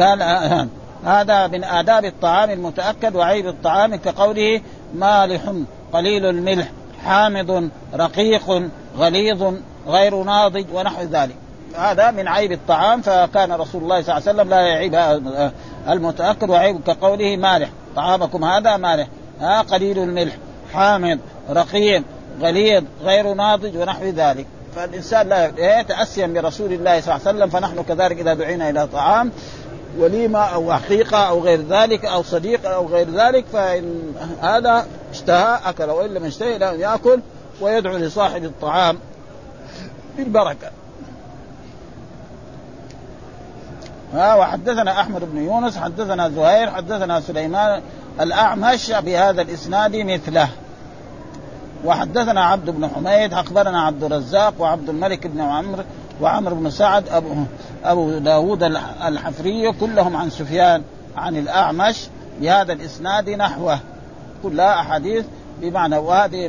قال 0.00 0.22
آه 0.22 0.66
هذا 1.04 1.46
من 1.46 1.64
آداب 1.64 2.04
الطعام 2.04 2.50
المتأكد 2.50 3.16
وعيب 3.16 3.46
الطعام 3.46 3.94
كقوله 3.94 4.60
مالح 4.94 5.52
قليل 5.92 6.26
الملح 6.26 6.68
حامض 7.04 7.70
رقيق 7.94 8.62
غليظ 8.98 9.54
غير 9.86 10.22
ناضج 10.22 10.64
ونحو 10.74 11.02
ذلك. 11.02 11.36
هذا 11.76 12.10
من 12.10 12.28
عيب 12.28 12.52
الطعام 12.52 13.02
فكان 13.02 13.52
رسول 13.52 13.82
الله 13.82 14.02
صلى 14.02 14.18
الله 14.18 14.28
عليه 14.28 14.40
وسلم 14.40 14.50
لا 14.50 14.60
يعيب 14.60 14.94
المتأكد 15.88 16.50
وعيب 16.50 16.80
كقوله 16.86 17.36
مالح. 17.36 17.68
طعامكم 17.96 18.44
هذا 18.44 18.76
مالح. 18.76 19.06
ها 19.40 19.60
قليل 19.60 19.98
الملح 19.98 20.36
حامض 20.72 21.18
رقيق 21.50 22.02
غليظ 22.40 22.84
غير 23.02 23.34
ناضج 23.34 23.76
ونحو 23.76 24.04
ذلك. 24.04 24.46
فالإنسان 24.76 25.28
لا 25.28 25.56
إيه 25.56 25.82
تاسيا 25.82 26.26
برسول 26.26 26.72
الله 26.72 27.00
صلى 27.00 27.16
الله 27.16 27.28
عليه 27.28 27.38
وسلم 27.38 27.48
فنحن 27.50 27.82
كذلك 27.82 28.18
إذا 28.18 28.34
دعينا 28.34 28.70
إلى 28.70 28.86
طعام 28.86 29.32
وليمة 29.98 30.38
أو 30.38 30.72
حقيقة 30.72 31.16
أو 31.28 31.40
غير 31.40 31.60
ذلك 31.68 32.04
أو 32.04 32.22
صديق 32.22 32.70
أو 32.70 32.86
غير 32.86 33.10
ذلك 33.10 33.44
فإن 33.52 34.14
هذا 34.42 34.86
اشتهى 35.12 35.58
أكل 35.64 35.90
وإن 35.90 36.14
لم 36.14 36.26
يشتهي 36.26 36.58
لا 36.58 36.72
يأكل 36.72 37.20
ويدعو 37.60 37.96
لصاحب 37.96 38.44
الطعام 38.44 38.98
بالبركة. 40.16 40.70
ها 44.14 44.34
وحدثنا 44.34 45.00
أحمد 45.00 45.32
بن 45.32 45.44
يونس 45.44 45.78
حدثنا 45.78 46.28
زهير 46.28 46.70
حدثنا 46.70 47.20
سليمان 47.20 47.82
الأعمش 48.20 48.90
بهذا 48.90 49.42
الإسناد 49.42 49.96
مثله. 49.96 50.48
وحدثنا 51.84 52.44
عبد 52.44 52.70
بن 52.70 52.88
حميد 52.88 53.34
أخبرنا 53.34 53.82
عبد 53.82 54.04
الرزاق 54.04 54.54
وعبد 54.58 54.88
الملك 54.88 55.26
بن 55.26 55.40
عمرو 55.40 55.82
وعمرو 56.20 56.56
بن 56.56 56.70
سعد 56.70 57.08
أبو 57.08 57.28
أبو 57.84 58.18
داود 58.18 58.62
الحفري 59.06 59.72
كلهم 59.72 60.16
عن 60.16 60.30
سفيان 60.30 60.82
عن 61.16 61.36
الأعمش 61.36 62.08
بهذا 62.40 62.72
الإسناد 62.72 63.30
نحوه. 63.30 63.78
كلها 64.42 64.80
أحاديث 64.80 65.24
بمعنى 65.60 65.96
وهذه 65.96 66.48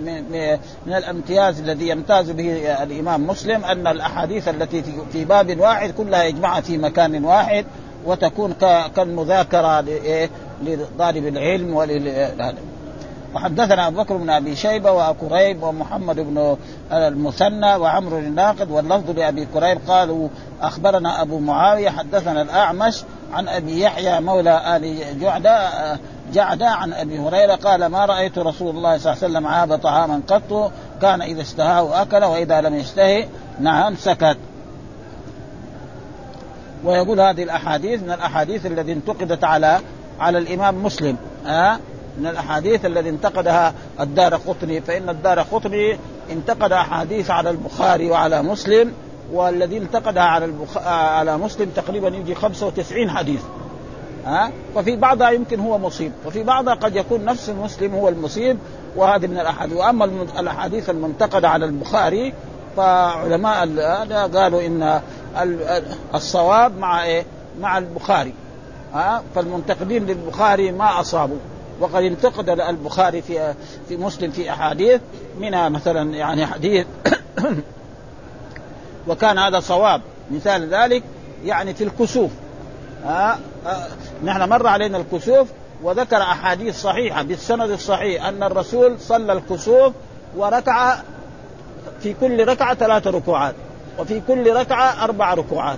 من 0.86 0.94
الامتياز 0.94 1.60
الذي 1.60 1.90
يمتاز 1.90 2.32
به 2.32 2.84
الإمام 2.84 3.28
مسلم 3.28 3.66
أن 3.66 3.88
الأحاديث 3.88 4.48
التي 4.48 4.84
في 5.12 5.26
باب 5.26 5.60
واحد 5.60 5.92
كلها 5.92 6.24
يجمعها 6.24 6.62
في 6.62 6.78
مكان 6.78 7.26
واحد 7.26 7.66
وتكون 8.06 8.54
كالمذاكرة 8.96 9.86
لطالب 10.64 11.28
العلم 11.28 11.74
ولهذا 11.76 12.56
وحدثنا 13.36 13.88
أبو 13.88 14.04
بكر 14.04 14.18
بن 14.18 14.30
أبي 14.30 14.56
شيبة 14.56 14.92
وكريب 14.92 15.64
ومحمد 15.64 16.16
بن 16.16 16.58
المثنى 16.92 17.76
وعمرو 17.76 18.18
الناقد 18.18 18.72
واللفظ 18.72 19.10
لأبي 19.10 19.46
كريب 19.46 19.80
قالوا 19.88 20.28
أخبرنا 20.62 21.22
أبو 21.22 21.40
معاوية 21.40 21.90
حدثنا 21.90 22.42
الأعمش 22.42 23.04
عن 23.34 23.48
أبي 23.48 23.82
يحيى 23.82 24.20
مولى 24.20 24.76
آل 24.76 25.20
جعده 25.20 25.70
جعده 26.34 26.70
عن 26.70 26.94
أبي 26.94 27.20
هريرة 27.20 27.56
قال 27.56 27.86
ما 27.86 28.06
رأيت 28.06 28.38
رسول 28.38 28.76
الله 28.76 28.98
صلى 28.98 29.14
الله 29.14 29.24
عليه 29.24 29.34
وسلم 29.34 29.48
عاب 29.48 29.76
طعاما 29.76 30.22
قط 30.28 30.72
كان 31.02 31.22
إذا 31.22 31.42
اشتهاه 31.42 32.02
اكل 32.02 32.24
وإذا 32.24 32.62
لم 32.62 32.76
يشتهي 32.76 33.28
نعم 33.60 33.96
سكت. 33.96 34.38
ويقول 36.84 37.20
هذه 37.20 37.44
الأحاديث 37.44 38.04
من 38.04 38.12
الأحاديث 38.12 38.66
التي 38.66 38.92
انتقدت 38.92 39.44
على 39.44 39.80
على 40.20 40.38
الإمام 40.38 40.84
مسلم 40.84 41.18
ها 41.46 41.80
من 42.18 42.28
الأحاديث 42.28 42.86
التي 42.86 43.10
انتقدها 43.10 43.74
الدار 44.00 44.36
قطني 44.36 44.82
فإن 44.82 45.10
الدار 45.10 45.40
قطني 45.40 45.98
انتقد 46.32 46.72
أحاديث 46.72 47.32
على 47.32 47.50
البخاري 47.50 48.12
وعلى 48.12 48.44
مسلم 48.44 48.94
والذي 49.32 49.78
انتقدها 49.78 50.24
على 50.24 50.46
البخ... 50.46 50.78
على 50.88 51.38
مسلم 51.38 51.70
تقريبا 51.76 52.08
يجي 52.08 52.36
95 52.36 53.10
حديث. 53.10 53.42
ها؟ 54.26 54.52
ففي 54.76 54.96
بعضها 54.96 55.30
يمكن 55.30 55.60
هو 55.60 55.78
مصيب 55.78 56.12
وفي 56.26 56.44
بعضها 56.44 56.74
قد 56.74 56.96
يكون 56.96 57.26
نفس 57.26 57.50
المسلم 57.50 57.96
هو 57.96 58.10
المصيب 58.10 58.58
وهذه 58.96 59.28
من 59.28 59.40
الأحاديث. 59.40 59.78
وأما 59.78 60.06
الأحاديث 60.40 60.90
المنتقدة 60.90 61.50
على 61.50 61.66
البخاري 61.66 62.34
فعلماء 62.78 63.64
هذا 63.68 64.40
قالوا 64.40 64.66
إن 64.66 65.02
الصواب 66.16 66.78
مع 66.78 67.04
إيه؟ 67.04 67.26
مع 67.62 67.78
البخاري. 67.78 68.34
ها؟ 68.94 69.24
فالمنتقدين 69.36 70.06
للبخاري 70.06 70.72
ما 70.72 71.00
أصابوا. 71.00 71.38
وقد 71.82 72.04
انتقد 72.04 72.50
البخاري 72.50 73.22
في 73.22 73.54
في 73.90 73.98
مسلم 73.98 74.32
في 74.32 74.52
أحاديث 74.52 75.02
منها 75.40 75.70
مثلا 75.70 76.16
يعني 76.16 76.46
حديث 76.46 76.86
وكان 79.08 79.38
هذا 79.38 79.60
صواب. 79.60 80.02
مثال 80.32 80.74
ذلك 80.74 81.04
يعني 81.46 81.74
في 81.74 81.84
الكسوف. 81.84 82.32
ها 83.06 83.40
آه 83.68 83.88
نحن 84.24 84.50
مر 84.50 84.68
علينا 84.68 84.98
الكسوف 84.98 85.48
وذكر 85.84 86.18
أحاديث 86.18 86.82
صحيحة 86.82 87.22
بالسند 87.22 87.70
الصحيح 87.70 88.26
أن 88.26 88.44
الرسول 88.44 89.00
صلى 89.00 89.34
الكسوف 89.34 89.94
وركع 90.36 90.98
في 92.02 92.14
كل 92.14 92.48
ركعة 92.48 92.76
ثلاث 92.76 93.08
ركوعات 93.08 93.56
وفي 94.00 94.22
كل 94.28 94.54
ركعة 94.54 95.04
أربع 95.04 95.34
ركوعات. 95.34 95.78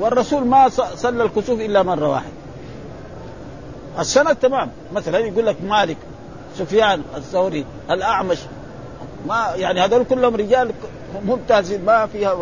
والرسول 0.00 0.46
ما 0.46 0.68
صلى 0.96 1.24
الكسوف 1.24 1.60
إلا 1.60 1.82
مرة 1.82 2.08
واحدة. 2.08 2.39
السند 4.00 4.36
تمام. 4.36 4.70
مثلا 4.92 5.18
يقول 5.18 5.46
لك 5.46 5.56
مالك 5.62 5.96
سفيان 6.58 7.02
الثوري 7.16 7.66
الأعمش. 7.90 8.38
ما 9.26 9.52
يعني 9.56 9.80
هذول 9.80 10.04
كلهم 10.04 10.36
رجال 10.36 10.72
ممتازين 11.24 11.84
ما 11.84 12.06
فيها 12.06 12.36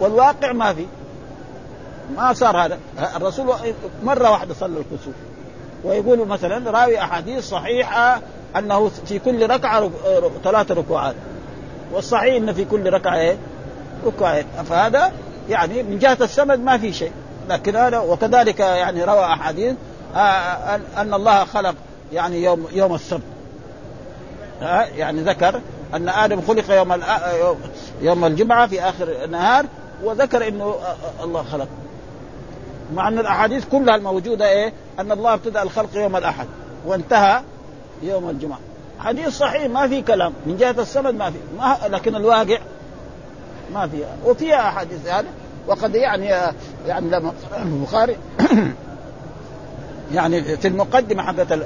والواقع 0.00 0.52
ما 0.52 0.74
في. 0.74 0.86
ما 2.16 2.32
صار 2.32 2.56
هذا. 2.56 2.78
الرسول 3.16 3.46
مرة 4.02 4.30
واحدة 4.30 4.54
صلى 4.54 4.78
الكسوف. 4.78 5.14
ويقول 5.84 6.28
مثلا 6.28 6.70
راوي 6.70 6.98
أحاديث 6.98 7.48
صحيحة 7.48 8.20
أنه 8.56 8.88
في 8.88 9.18
كل 9.18 9.50
ركعة 9.50 9.90
ثلاث 10.44 10.70
ركوعات. 10.70 11.14
والصحيح 11.92 12.34
إن 12.34 12.52
في 12.52 12.64
كل 12.64 12.92
ركعة 12.92 13.16
إيه؟ 13.16 13.36
ركعتين 14.06 14.46
فهذا 14.64 15.12
يعني 15.48 15.82
من 15.82 15.98
جهة 15.98 16.18
السند 16.20 16.60
ما 16.60 16.78
في 16.78 16.92
شيء. 16.92 17.12
لكن 17.48 17.76
هذا 17.76 17.98
وكذلك 17.98 18.60
يعني 18.60 19.04
روى 19.04 19.24
أحاديث 19.24 19.74
ان 20.16 21.14
الله 21.14 21.44
خلق 21.44 21.74
يعني 22.12 22.42
يوم 22.42 22.66
يوم 22.72 22.94
السبت. 22.94 23.22
يعني 24.96 25.20
ذكر 25.20 25.60
أن 25.94 26.08
آدم 26.08 26.40
خلق 26.40 26.70
يوم 26.70 27.02
يوم 28.02 28.24
الجمعة 28.24 28.66
في 28.66 28.82
آخر 28.82 29.24
النهار 29.24 29.66
وذكر 30.04 30.48
إنه 30.48 30.74
الله 31.22 31.42
خلق. 31.42 31.68
مع 32.94 33.08
أن 33.08 33.18
الأحاديث 33.18 33.64
كلها 33.64 33.96
الموجودة 33.96 34.48
إيه؟ 34.48 34.72
أن 35.00 35.12
الله 35.12 35.34
ابتدأ 35.34 35.62
الخلق 35.62 35.88
يوم 35.94 36.16
الأحد 36.16 36.46
وانتهى 36.86 37.42
يوم 38.02 38.30
الجمعة. 38.30 38.58
حديث 38.98 39.38
صحيح 39.38 39.70
ما 39.70 39.88
في 39.88 40.02
كلام. 40.02 40.32
من 40.46 40.56
جهة 40.56 40.70
السند 40.70 41.14
ما 41.14 41.30
في. 41.30 41.38
ما 41.58 41.76
لكن 41.88 42.16
الواقع 42.16 42.58
ما 43.74 43.88
في. 43.88 44.04
وفيها 44.24 44.68
أحاديث 44.68 45.06
يعني 45.06 45.28
وقد 45.66 45.94
يعني 45.94 46.26
يعني 46.86 47.10
لما 47.10 47.32
البخاري 47.62 48.16
يعني 50.12 50.42
في 50.42 50.68
المقدمة 50.68 51.22
حقت 51.22 51.58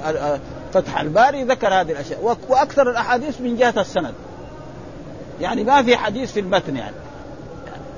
فتح 0.72 1.00
الباري 1.00 1.44
ذكر 1.44 1.74
هذه 1.74 1.92
الأشياء. 1.92 2.36
وأكثر 2.48 2.90
الأحاديث 2.90 3.40
من 3.40 3.56
جهة 3.56 3.74
السند. 3.76 4.14
يعني 5.40 5.64
ما 5.64 5.82
في 5.82 5.96
حديث 5.96 6.32
في 6.32 6.40
المتن 6.40 6.76
يعني. 6.76 6.96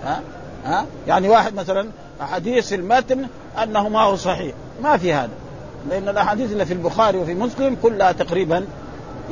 ها؟ 0.05 0.21
ها؟ 0.65 0.87
يعني 1.07 1.29
واحد 1.29 1.55
مثلا 1.55 1.89
حديث 2.21 2.69
في 2.69 2.75
المتن 2.75 3.27
أنه 3.63 3.89
ما 3.89 4.01
هو 4.01 4.17
صحيح. 4.17 4.55
ما 4.83 4.97
في 4.97 5.13
هذا. 5.13 5.31
لأن 5.91 6.09
الأحاديث 6.09 6.53
اللي 6.53 6.67
في 6.67 6.73
البخاري 6.73 7.19
وفي 7.19 7.35
مسلم 7.35 7.77
كلها 7.83 8.13
تقريبا 8.13 8.65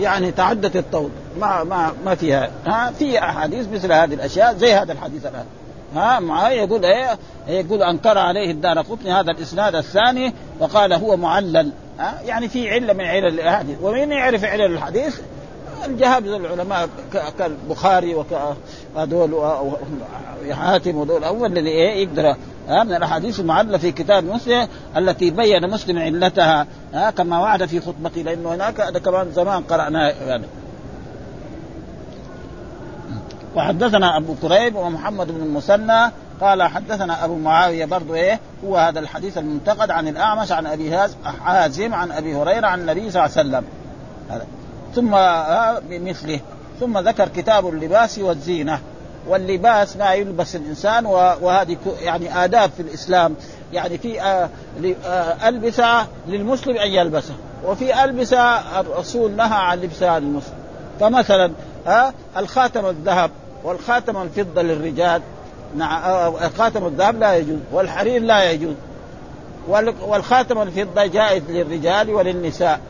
يعني 0.01 0.31
تعدت 0.33 0.77
الطول. 0.77 1.11
ما 1.41 1.65
ما 1.65 1.93
ما 2.05 2.15
فيها 2.15 2.51
ها؟ 2.67 2.91
في 2.99 3.19
أحاديث 3.19 3.67
مثل 3.73 3.93
هذه 3.93 4.15
الأشياء 4.15 4.57
زي 4.57 4.75
هذا 4.75 4.93
الحديث 4.93 5.27
الآن. 5.27 5.47
ها 5.95 6.21
معاه 6.21 6.51
يقول 6.51 6.85
إيه 6.85 7.19
يقول 7.49 7.83
أنكر 7.83 8.19
عليه 8.19 8.51
الدار 8.51 8.79
قطني 8.79 9.13
هذا 9.13 9.31
الإسناد 9.31 9.75
الثاني 9.75 10.33
وقال 10.61 10.93
هو 10.93 11.17
معلل. 11.17 11.73
ها 11.99 12.21
يعني 12.25 12.49
في 12.49 12.71
علة 12.71 12.93
من 12.93 13.05
علل 13.05 13.27
الأحاديث. 13.27 13.77
ومن 13.83 14.13
يعرف 14.13 14.45
علل 14.45 14.73
الحديث 14.73 15.21
الجهابذه 15.85 16.37
العلماء 16.37 16.89
كالبخاري 17.39 18.25
وهذول 18.95 19.35
حاتم 20.51 20.97
وذول 20.97 21.25
هو 21.25 21.47
الذي 21.47 21.69
إيه 21.69 22.03
يقدر 22.03 22.37
من 22.69 22.95
الأحاديث 22.95 23.41
المعلله 23.41 23.79
في 23.79 23.93
كتاب 23.93 24.25
مسلم 24.25 24.69
التي 24.97 25.31
بين 25.31 25.71
مسلم 25.71 25.99
علتها. 25.99 26.67
ها 26.95 27.11
كما 27.11 27.39
وعد 27.39 27.65
في 27.67 27.81
خطبته 27.81 28.23
لأنه 28.23 28.55
هناك 28.55 28.99
كمان 28.99 29.33
زمان 29.33 29.63
قرأناه 29.63 30.09
يعني. 30.09 30.45
وحدثنا 33.59 34.17
أبو 34.17 34.35
كريب 34.43 34.77
ومحمد 34.77 35.27
بن 35.27 35.43
المثنى 35.43 36.13
قال 36.41 36.63
حدثنا 36.63 37.25
أبو 37.25 37.35
معاوية 37.35 37.85
برضو 37.85 38.15
إيه 38.15 38.41
هو 38.65 38.77
هذا 38.77 39.01
الحديث 39.01 39.39
المنتقد 39.39 39.91
عن 39.91 40.09
الأعمش 40.09 40.53
عن 40.53 40.67
أبي 40.67 40.99
حازم 41.45 41.95
عن 41.95 42.13
أبي 42.13 42.35
هريرة 42.35 42.67
عن 42.67 42.81
النبي 42.81 43.11
صلى 43.11 43.27
الله 43.27 43.39
عليه 43.39 43.49
وسلم. 43.49 43.65
ثم 44.95 45.15
آه، 45.15 45.79
بمثله. 45.79 46.41
ثم 46.81 46.99
ذكر 46.99 47.29
كتاب 47.29 47.69
اللباس 47.69 48.19
والزينة. 48.19 48.81
واللباس 49.29 49.97
ما 49.97 50.13
يلبس 50.13 50.57
الإنسان 50.57 51.07
وهذه 51.07 51.77
يعني 52.01 52.45
آداب 52.45 52.71
في 52.71 52.83
الإسلام. 52.83 53.35
يعني 53.73 53.99
في 53.99 54.23
آه، 54.23 54.49
آه، 55.07 55.49
البسه 55.49 56.07
للمسلم 56.29 56.77
أن 56.77 56.91
يلبسها 56.91 57.37
وفي 57.65 58.05
البسه 58.05 58.81
الرسول 58.81 59.33
نهى 59.33 59.59
عن 59.59 59.79
لبسها 59.79 60.19
للمسلم 60.19 60.55
فمثلا 61.01 61.53
الخاتم 62.37 62.87
الذهب. 62.87 63.31
والخاتم 63.65 64.23
الفضة 64.23 64.63
للرجال. 64.63 65.23
نعم 65.77 66.33
خاتم 66.59 66.87
الذهب 66.87 67.19
لا 67.21 67.37
يجوز 67.37 67.59
والحرير 67.73 68.23
لا 68.23 68.51
يجوز. 68.51 68.75
والخاتم 70.07 70.63
الفضة 70.63 71.07
جائز 71.07 71.43
للرجال 71.49 72.11
وللنساء. 72.11 72.81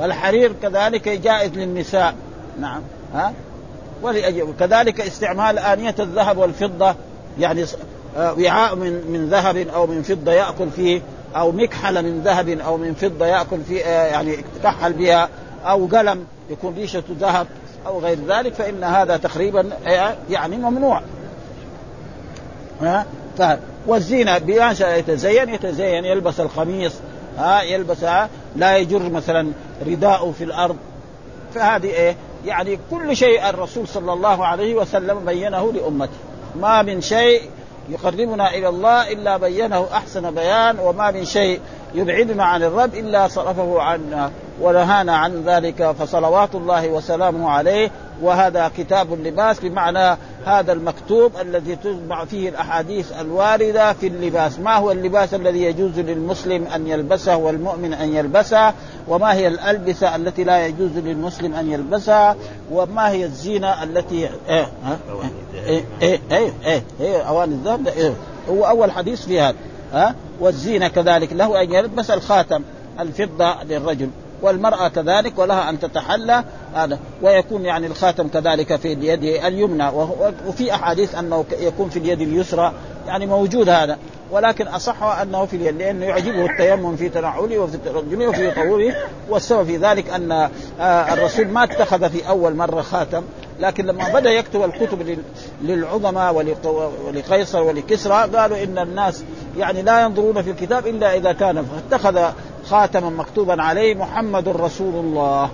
والحرير 0.00 0.52
كذلك 0.62 1.08
جائز 1.08 1.52
للنساء. 1.52 2.14
نعم. 2.60 2.82
ها؟ 3.14 3.32
وكذلك 4.02 5.00
استعمال 5.00 5.58
آنية 5.58 5.94
الذهب 5.98 6.38
والفضة 6.38 6.94
يعني 7.38 7.64
آه، 8.16 8.34
وعاء 8.34 8.74
من 8.74 8.92
من 8.92 9.28
ذهب 9.28 9.56
أو 9.56 9.86
من 9.86 10.02
فضة 10.02 10.32
يأكل 10.32 10.70
فيه 10.76 11.02
أو 11.36 11.52
مكحلة 11.52 12.00
من 12.00 12.20
ذهب 12.24 12.48
أو 12.48 12.76
من 12.76 12.94
فضة 12.94 13.26
يأكل 13.26 13.60
فيه 13.68 13.84
آه، 13.84 14.06
يعني 14.06 14.32
يتكحل 14.32 14.92
بها 14.92 15.28
أو 15.64 15.86
قلم 15.86 16.24
يكون 16.50 16.74
ريشته 16.74 17.14
ذهب. 17.20 17.46
أو 17.86 17.98
غير 17.98 18.18
ذلك 18.28 18.54
فإن 18.54 18.84
هذا 18.84 19.16
تقريبا 19.16 19.70
آه، 19.86 20.14
يعني 20.30 20.56
ممنوع. 20.56 21.02
ها؟ 22.80 23.06
والزينة 23.86 24.38
بما 24.38 24.70
يتزين 24.80 25.48
يتزين 25.48 26.04
يلبس 26.04 26.40
القميص 26.40 26.92
ها 27.38 27.62
يلبس 27.62 28.04
لا 28.56 28.76
يجر 28.76 29.10
مثلا 29.10 29.52
رداءه 29.86 30.32
في 30.38 30.44
الأرض. 30.44 30.76
فهذه 31.54 31.86
إيه 31.86 32.16
يعني 32.46 32.78
كل 32.90 33.16
شيء 33.16 33.48
الرسول 33.48 33.88
صلى 33.88 34.12
الله 34.12 34.46
عليه 34.46 34.74
وسلم 34.74 35.24
بينه 35.24 35.72
لأمته. 35.72 36.18
ما 36.60 36.82
من 36.82 37.00
شيء 37.00 37.42
يقربنا 37.90 38.54
إلى 38.54 38.68
الله 38.68 39.12
إلا 39.12 39.36
بينه 39.36 39.86
أحسن 39.92 40.34
بيان 40.34 40.78
وما 40.78 41.10
من 41.10 41.24
شيء 41.24 41.60
يبعدنا 41.94 42.44
عن 42.44 42.62
الرب 42.62 42.94
إلا 42.94 43.28
صرفه 43.28 43.82
عنا 43.82 44.30
ونهانا 44.60 45.16
عن 45.16 45.42
ذلك 45.46 45.90
فصلوات 45.98 46.54
الله 46.54 46.88
وسلامه 46.88 47.50
عليه 47.50 47.90
وهذا 48.22 48.70
كتاب 48.76 49.12
اللباس 49.12 49.60
بمعنى 49.60 50.18
هذا 50.46 50.72
المكتوب 50.72 51.32
الذي 51.40 51.76
تجمع 51.76 52.24
فيه 52.24 52.48
الأحاديث 52.48 53.12
الواردة 53.20 53.92
في 53.92 54.06
اللباس، 54.06 54.58
ما 54.58 54.76
هو 54.76 54.90
اللباس 54.90 55.34
الذي 55.34 55.62
يجوز 55.62 55.98
للمسلم 55.98 56.66
أن 56.66 56.86
يلبسه 56.86 57.36
والمؤمن 57.36 57.94
أن 57.94 58.14
يلبسه، 58.14 58.74
وما 59.08 59.34
هي 59.34 59.48
الألبسة 59.48 60.16
التي 60.16 60.44
لا 60.44 60.66
يجوز 60.66 60.98
للمسلم 60.98 61.54
أن 61.54 61.72
يلبسها، 61.72 62.36
وما 62.70 63.10
هي 63.10 63.24
الزينة 63.24 63.82
التي 63.82 64.28
إيه 65.66 65.82
ها 66.02 66.18
إيه 66.32 66.52
إيه 66.64 66.82
إيه, 67.00 67.22
اواني 67.22 67.54
الذهب 67.54 67.88
إيه 67.88 68.14
هو 68.48 68.64
أول 68.64 68.90
حديث 68.90 69.26
في 69.26 69.40
هذا 69.40 69.56
ها؟ 69.92 70.14
والزينة 70.40 70.88
كذلك 70.88 71.32
له 71.32 71.62
أن 71.62 71.72
يلبس 71.72 72.10
الخاتم 72.10 72.62
الفضة 73.00 73.62
للرجل 73.62 74.10
والمرأة 74.42 74.88
كذلك 74.88 75.38
ولها 75.38 75.70
أن 75.70 75.80
تتحلى 75.80 76.44
هذا. 76.74 76.98
ويكون 77.22 77.64
يعني 77.64 77.86
الخاتم 77.86 78.28
كذلك 78.28 78.76
في 78.76 78.92
اليد 78.92 79.24
اليمنى 79.44 79.88
وفي 80.46 80.74
أحاديث 80.74 81.14
أنه 81.14 81.44
يكون 81.60 81.88
في 81.88 81.98
اليد 81.98 82.20
اليسرى 82.20 82.72
يعني 83.06 83.26
موجود 83.26 83.68
هذا. 83.68 83.98
ولكن 84.30 84.68
أصح 84.68 85.02
أنه 85.02 85.46
في 85.46 85.56
اليد 85.56 85.76
لأنه 85.76 86.06
يعجبه 86.06 86.46
التيمم 86.46 86.96
في 86.96 87.08
تنعله 87.08 87.58
وفي 87.58 87.76
ترجمه 87.76 88.26
وفي 88.26 88.50
طوله 88.50 88.94
والسبب 89.28 89.66
في 89.66 89.76
ذلك 89.76 90.10
أن 90.10 90.32
آه، 90.80 91.12
الرسول 91.12 91.48
ما 91.48 91.64
اتخذ 91.64 92.10
في 92.10 92.28
أول 92.28 92.56
مرة 92.56 92.80
خاتم 92.80 93.22
لكن 93.60 93.86
لما 93.86 94.08
بدأ 94.08 94.30
يكتب 94.30 94.62
الكتب 94.62 95.18
للعظماء 95.62 96.34
ولقيصر 97.06 97.62
ولكسرى 97.62 98.28
قالوا 98.36 98.64
إن 98.64 98.78
الناس 98.78 99.24
يعني 99.56 99.82
لا 99.82 100.02
ينظرون 100.02 100.42
في 100.42 100.50
الكتاب 100.50 100.86
إلا 100.86 101.16
إذا 101.16 101.32
كان 101.32 101.64
فاتخذ 101.64 102.32
خاتما 102.66 103.10
مكتوبا 103.10 103.62
عليه 103.62 103.94
محمد 103.94 104.48
رسول 104.48 104.94
الله. 104.94 105.50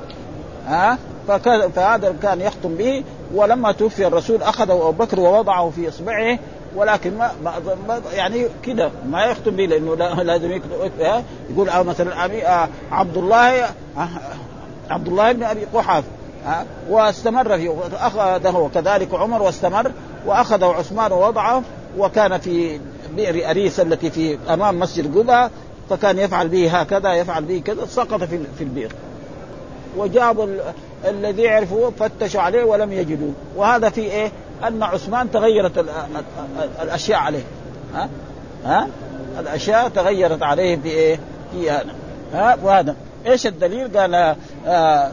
ها؟ 0.67 0.99
فهذا 1.75 2.15
كان 2.23 2.41
يختم 2.41 2.75
به 2.75 3.05
ولما 3.35 3.73
توفي 3.73 4.07
الرسول 4.07 4.43
أخذه 4.43 4.73
أبو 4.73 5.05
بكر 5.05 5.21
ووضعه 5.21 5.71
في 5.71 5.89
إصبعه 5.89 6.39
ولكن 6.77 7.19
ما, 7.19 7.31
ما 7.89 8.01
يعني 8.15 8.47
كده 8.63 8.91
ما 9.09 9.25
يختم 9.25 9.57
به 9.57 9.67
لأنه 9.67 9.95
لازم 10.23 10.61
يقول 11.51 11.69
أو 11.69 11.85
مثلا 11.85 12.25
آه، 12.25 12.69
عبد 12.91 13.17
الله 13.17 13.65
آه، 13.65 14.09
عبد 14.91 15.09
الله 15.09 15.33
بن 15.33 15.43
أبي 15.43 15.67
قحافه 16.47 16.67
واستمر 16.89 17.57
فيه 17.57 17.75
أخذه. 17.93 18.57
وكذلك 18.57 19.15
عمر 19.15 19.43
واستمر 19.43 19.93
وأخذه 20.27 20.67
عثمان 20.67 21.13
ووضعه 21.13 21.63
وكان 21.99 22.39
في 22.39 22.81
بئر 23.17 23.51
أريس 23.51 23.81
التي 23.81 24.11
في 24.11 24.39
أمام 24.51 24.81
مسجد 24.81 25.19
قباء 25.19 25.51
فكان 25.91 26.19
يفعل 26.19 26.49
به 26.49 26.81
هكذا 26.81 27.13
يفعل 27.13 27.45
به 27.45 27.63
كذا 27.65 27.87
سقط 27.87 28.25
في 28.25 28.41
في 28.59 28.65
البئر. 28.65 28.93
وجابوا 29.97 30.47
الذي 31.05 31.43
يعرفوا 31.43 31.91
فتشوا 31.99 32.41
عليه 32.41 32.65
ولم 32.65 32.93
يجدوه. 32.93 33.33
وهذا 33.57 33.89
في 33.89 34.01
إيه؟ 34.01 34.33
أن 34.69 34.83
عثمان 34.83 35.31
تغيرت 35.31 35.87
الأشياء 36.83 37.19
عليه. 37.19 37.45
ها؟ 37.95 38.09
ها؟ 38.65 38.89
الأشياء 39.41 39.89
تغيرت 39.89 40.43
عليه 40.43 40.77
في 40.77 40.89
إيه؟ 40.89 41.21
في 41.53 41.71
هذا. 41.71 41.95
ها؟ 42.35 42.57
وهذا. 42.63 42.97
إيش 43.27 43.47
الدليل؟ 43.47 43.99
قال 43.99 44.37
آه 44.67 45.11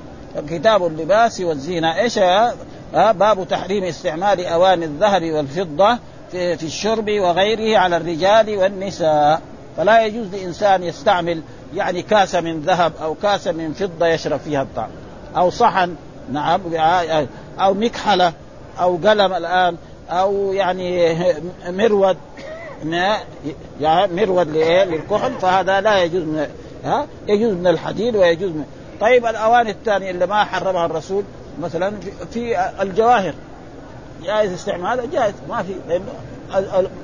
كتاب 0.50 0.86
اللباس 0.86 1.42
والزينة. 1.42 2.00
إيش 2.00 2.20
باب 2.94 3.48
تحريم 3.50 3.84
استعمال 3.84 4.46
اواني 4.46 4.86
الذهب 4.86 5.24
والفضة 5.32 5.98
في, 6.32 6.64
الشرب 6.64 7.10
وغيره 7.10 7.78
على 7.78 7.98
الرجال 7.98 8.58
والنساء. 8.58 9.42
فلا 9.78 10.06
يجوز 10.06 10.28
لإنسان 10.36 10.84
يستعمل 10.84 11.42
يعني 11.76 12.02
كاسه 12.02 12.42
من 12.42 12.62
ذهب 12.62 12.94
أو 13.02 13.16
كاسه 13.16 13.52
من 13.52 13.74
فضة 13.74 14.08
يشرب 14.08 14.40
فيها 14.40 14.62
الطعام. 14.62 14.90
أو 15.38 15.50
صحن 15.50 15.96
نعم 16.32 16.62
أو 17.60 17.74
مكحلة 17.74 18.34
أو 18.80 18.96
قلم 18.96 19.34
الآن 19.34 19.78
أو 20.10 20.54
يعني 20.54 21.16
مرود. 21.68 22.18
مرود 24.12 24.48
للكحل. 24.58 25.34
فهذا 25.34 25.82
لا 25.82 26.04
يجوز 26.04 26.24
من 26.24 26.48
ها 26.86 27.08
يجوز 27.28 27.54
من 27.54 27.68
الحديد 27.68 28.16
ويجوز 28.16 28.50
من 28.50 28.66
طيب 29.04 29.26
الأواني 29.26 29.72
الثانية 29.72 30.12
اللي 30.12 30.26
ما 30.26 30.44
حرمها 30.44 30.86
الرسول 30.86 31.24
مثلا 31.62 31.94
في 32.32 32.72
الجواهر 32.82 33.34
جائز 34.24 34.54
استعمالها 34.54 35.06
جائز 35.06 35.34
ما 35.50 35.64
في 35.64 35.76
لأنه 35.88 36.12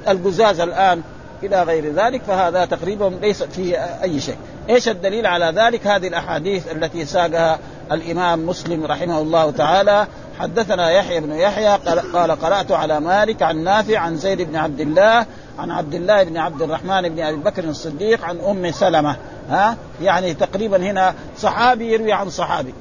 القزاز 0.07 0.59
الآن 0.59 1.01
إلى 1.43 1.63
غير 1.63 1.93
ذلك 1.93 2.21
فهذا 2.23 2.65
تقريبا 2.65 3.05
ليس 3.21 3.43
فيه 3.43 3.77
أي 3.77 4.19
شيء. 4.19 4.37
إيش 4.69 4.89
الدليل 4.89 5.25
على 5.25 5.45
ذلك؟ 5.45 5.87
هذه 5.87 6.07
الأحاديث 6.07 6.71
التي 6.71 7.05
ساقها 7.05 7.59
الإمام 7.91 8.45
مسلم 8.45 8.85
رحمه 8.85 9.19
الله 9.19 9.51
تعالى 9.51 10.07
حدثنا 10.39 10.91
يحيى 10.91 11.19
بن 11.19 11.31
يحيى 11.31 11.75
قال 12.13 12.41
قرأت 12.41 12.71
على 12.71 12.99
مالك 12.99 13.41
عن 13.41 13.63
نافع 13.63 13.99
عن 13.99 14.15
زيد 14.15 14.41
بن 14.41 14.55
عبد 14.55 14.79
الله 14.79 15.25
عن 15.59 15.71
عبد 15.71 15.95
الله 15.95 16.23
بن 16.23 16.37
عبد 16.37 16.61
الرحمن 16.61 17.09
بن 17.09 17.19
أبي 17.19 17.37
بكر 17.37 17.63
الصديق 17.63 18.25
عن 18.25 18.39
أم 18.39 18.71
سلمة 18.71 19.15
ها؟ 19.49 19.77
يعني 20.01 20.33
تقريبا 20.33 20.77
هنا 20.77 21.13
صحابي 21.37 21.93
يروي 21.93 22.13
عن 22.13 22.29
صحابي 22.29 22.73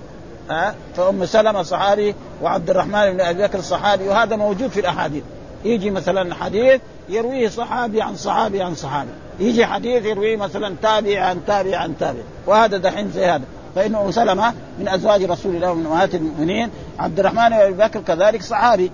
ها؟ 0.51 0.75
فأم 0.97 1.27
سلمة 1.27 1.63
صحابي 1.63 2.15
وعبد 2.43 2.71
الرحمن 2.71 3.13
بن 3.13 3.21
أبي 3.21 3.43
بكر 3.43 3.61
صحابي 3.61 4.09
وهذا 4.09 4.37
موجود 4.37 4.71
في 4.71 4.81
الأحاديث. 4.81 5.23
يجي 5.65 5.91
مثلا 5.91 6.35
حديث 6.35 6.81
يرويه 7.09 7.49
صحابي 7.49 8.03
عن 8.03 8.17
صحابي 8.17 8.63
عن 8.63 8.75
صحابي 8.75 9.11
يجي 9.41 9.67
حديث 9.67 10.05
يرويه 10.05 10.37
مثلا 10.37 10.75
تابع 10.83 11.21
عن 11.21 11.41
تابع 11.47 11.77
عن 11.77 11.99
تابع 11.99 12.21
وهذا 12.47 12.77
دحين 12.77 13.11
زي 13.11 13.27
هذا. 13.27 13.45
فإن 13.75 13.95
أم 13.95 14.11
سلمة 14.11 14.55
من 14.79 14.89
أزواج 14.89 15.25
رسول 15.25 15.57
الله 15.57 15.71
ومن 15.71 15.87
أمهات 15.87 16.15
المؤمنين 16.15 16.71
عبد 16.99 17.21
الرحمن 17.21 17.49
بن 17.49 17.55
أبي 17.55 17.75
بكر 17.75 18.01
كذلك 18.01 18.43
صحابي. 18.43 18.91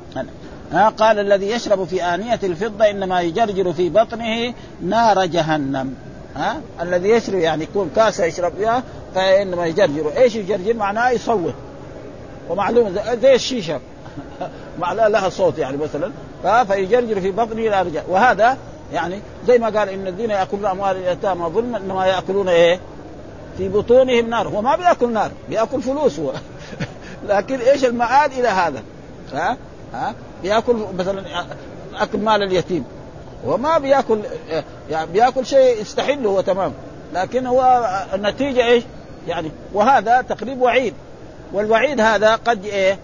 ها 0.74 0.88
قال 0.88 1.18
الذي 1.18 1.50
يشرب 1.50 1.84
في 1.84 2.02
آنية 2.02 2.40
الفضة 2.42 2.90
إنما 2.90 3.20
يجرجر 3.20 3.72
في 3.72 3.88
بطنه 3.88 4.54
نار 4.82 5.24
جهنم 5.24 5.94
ها 6.36 6.60
الذي 6.80 7.08
يشرب 7.08 7.38
يعني 7.38 7.62
يكون 7.62 7.90
كاسة 7.96 8.24
يشرب 8.24 8.52
فيها 8.56 8.82
فإنما 9.14 9.66
يجرجر 9.66 10.12
إيش 10.16 10.34
يجرجر 10.34 10.74
معناه 10.74 11.10
يصوت 11.10 11.54
ومعلوم 12.50 12.96
زي 13.22 13.34
الشيشة 13.34 13.80
معناه 14.80 15.08
لها 15.08 15.28
صوت 15.28 15.58
يعني 15.58 15.76
مثلا 15.76 16.12
فيجرجر 16.64 17.20
في 17.20 17.30
بطنه 17.30 17.60
إلى 17.60 17.82
رجال 17.82 18.02
وهذا 18.08 18.58
يعني 18.92 19.20
زي 19.46 19.58
ما 19.58 19.78
قال 19.78 19.88
إن 19.88 20.06
الذين 20.06 20.30
يأكلون 20.30 20.66
أموال 20.66 20.96
اليتامى 20.96 21.46
ظلما 21.46 21.78
إنما 21.78 22.06
يأكلون 22.06 22.48
إيه؟ 22.48 22.80
في 23.58 23.68
بطونهم 23.68 24.30
نار 24.30 24.48
هو 24.48 24.62
ما 24.62 24.76
بيأكل 24.76 25.12
نار 25.12 25.30
بيأكل 25.48 25.82
فلوس 25.82 26.18
هو 26.18 26.32
لكن 27.28 27.60
إيش 27.60 27.84
المآل 27.84 28.32
إلى 28.32 28.48
هذا؟ 28.48 28.82
ها؟ 29.32 29.56
ها؟ 29.94 30.14
بياكل 30.44 30.76
مثلا 30.98 31.24
أكل 31.94 32.18
مال 32.18 32.42
اليتيم. 32.42 32.84
هو 33.46 33.56
ما 33.56 33.78
بياكل 33.78 34.18
يعني 34.90 35.12
بياكل 35.12 35.46
شيء 35.46 35.80
يستحله 35.80 36.28
هو 36.28 36.40
تمام. 36.40 36.72
لكن 37.14 37.46
هو 37.46 37.90
النتيجة 38.14 38.66
إيش؟ 38.66 38.84
يعني 39.28 39.50
وهذا 39.72 40.22
تقريب 40.22 40.62
وعيد. 40.62 40.94
والوعيد 41.52 42.00
هذا 42.00 42.34
قد 42.34 42.64
إيه؟ 42.64 42.98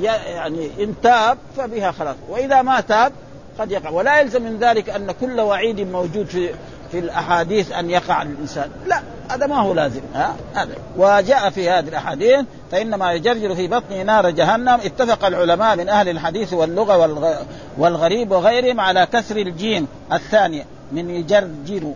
يعني 0.00 0.70
إن 0.80 0.94
تاب 1.02 1.38
فبها 1.56 1.92
خلاص. 1.92 2.16
وإذا 2.28 2.62
ما 2.62 2.80
تاب 2.80 3.12
قد 3.58 3.70
يقع. 3.70 3.90
ولا 3.90 4.20
يلزم 4.20 4.42
من 4.42 4.58
ذلك 4.58 4.90
أن 4.90 5.12
كل 5.20 5.40
وعيد 5.40 5.80
موجود 5.80 6.26
في 6.26 6.54
في 6.92 6.98
الأحاديث 6.98 7.72
أن 7.72 7.90
يقع 7.90 8.22
الإنسان. 8.22 8.70
لا 8.86 9.02
هذا 9.30 9.46
ما 9.46 9.56
هو 9.60 9.74
لازم 9.74 10.00
ها؟ 10.14 10.34
هذا. 10.54 10.74
وجاء 10.96 11.50
في 11.50 11.70
هذه 11.70 11.88
الأحاديث 11.88 12.40
فإنما 12.70 13.12
يجرجر 13.12 13.54
في 13.54 13.68
بطنه 13.68 14.02
نار 14.02 14.30
جهنم 14.30 14.80
اتفق 14.84 15.24
العلماء 15.24 15.76
من 15.76 15.88
أهل 15.88 16.08
الحديث 16.08 16.52
واللغة 16.52 17.36
والغريب 17.78 18.30
وغيرهم 18.30 18.80
على 18.80 19.06
كسر 19.12 19.36
الجيم 19.36 19.86
الثانية 20.12 20.64
من 20.92 21.10
يجرجر 21.10 21.92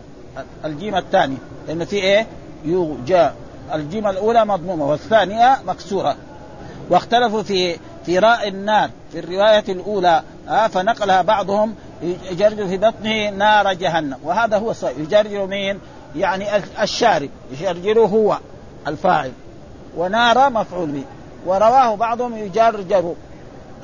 الجيم 0.65 0.95
الثاني. 0.95 1.37
لأنه 1.67 1.85
في 1.85 1.95
إيه؟ 1.95 2.27
يوجا. 2.65 3.33
الجيم 3.73 4.07
الأولى 4.07 4.45
مضمومة 4.45 4.89
والثانية 4.89 5.57
مكسورة. 5.67 6.15
واختلفوا 6.89 7.43
في 7.43 7.77
في 8.05 8.19
راء 8.19 8.47
النار 8.47 8.89
في 9.11 9.19
الرواية 9.19 9.63
الأولى 9.69 10.23
آه 10.49 10.67
فنقلها 10.67 11.21
بعضهم 11.21 11.75
يجرجر 12.01 12.67
في 12.67 12.77
بطنه 12.77 13.29
نار 13.29 13.73
جهنم. 13.73 14.17
وهذا 14.23 14.57
هو 14.57 14.71
الصحيح. 14.71 14.97
يجرجر 14.97 15.45
مين؟ 15.45 15.79
يعني 16.15 16.45
الشارب. 16.81 17.29
يجرجره 17.51 18.05
هو 18.05 18.37
الفاعل. 18.87 19.31
ونار 19.97 20.49
مفعول 20.49 20.87
به. 20.91 21.03
ورواه 21.45 21.95
بعضهم 21.95 22.37
يجرجر 22.37 23.13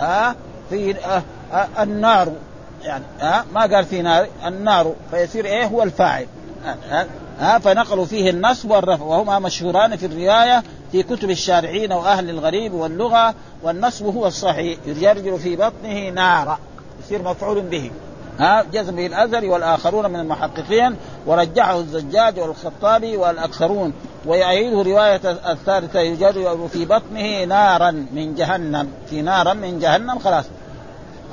آه 0.02 0.36
في 0.70 0.96
آه 1.06 1.24
آه 1.54 1.84
النار. 1.84 2.32
يعني 2.84 3.04
آه 3.22 3.44
ما 3.54 3.62
قال 3.62 3.86
في 3.86 4.02
نار 4.02 4.28
النار. 4.46 4.94
فيصير 5.12 5.46
إيه؟ 5.46 5.66
هو 5.66 5.84
الفاعل. 5.84 6.28
آه 6.66 6.76
آه 6.92 7.08
آه 7.42 7.58
فنقلوا 7.58 8.06
فيه 8.06 8.30
النصب 8.30 8.72
والرفع. 8.72 9.06
وهما 9.06 9.40
مشهوران 9.40 9.96
في 9.96 10.06
الرواية 10.06 10.64
في 10.92 11.04
كتب 11.04 11.30
الشارعين 11.30 11.92
وأهل 11.92 12.30
الغريب 12.30 12.74
واللغة. 12.74 13.34
والنصب 13.64 14.06
هو 14.06 14.28
الصحيح. 14.28 14.78
يجرجر 14.86 15.38
في 15.38 15.56
بطنه 15.56 16.10
نارا 16.10 16.60
يصير 17.06 17.22
مفعول 17.22 17.62
به. 17.62 17.92
ها 18.40 18.64
جزم 18.64 18.96
به 18.96 19.06
الازهري 19.06 19.50
والآخرون 19.50 20.12
من 20.12 20.20
المحققين 20.20 20.96
ورجحه 21.26 21.80
الزجاج 21.80 22.40
والخطابي 22.40 23.18
والأكثرون 23.18 23.94
ويؤيده 24.26 24.82
رواية 24.82 25.22
الثالثة 25.26 26.00
يجرجر 26.00 26.68
في 26.68 26.86
بطنه 26.86 27.44
نارا 27.44 27.92
من 27.92 28.36
جهنم 28.36 28.88
في 29.10 29.22
نارا 29.22 29.54
من 29.54 29.80
جهنم 29.80 30.20
خلاص. 30.20 30.46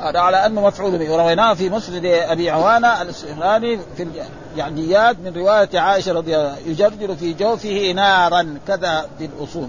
على 0.01 0.47
أنه 0.47 0.67
مفعول 0.67 0.99
به. 0.99 1.13
ورويناه 1.13 1.55
في 1.55 1.71
مسند 1.71 2.05
أبي 2.05 2.51
عوانة 2.51 3.03
الاستهلاني 3.03 3.79
في 3.97 4.07
الجعديات 4.53 5.17
من 5.19 5.33
رواية 5.37 5.79
عائشة 5.81 6.13
رضي 6.13 6.37
الله 6.37 6.49
عنها 6.49 6.59
يجرجر 6.67 7.17
في 7.17 7.33
جوفه 7.33 7.93
نارا 7.93 8.59
كذا 8.67 9.07
في 9.19 9.25
الأصول. 9.25 9.69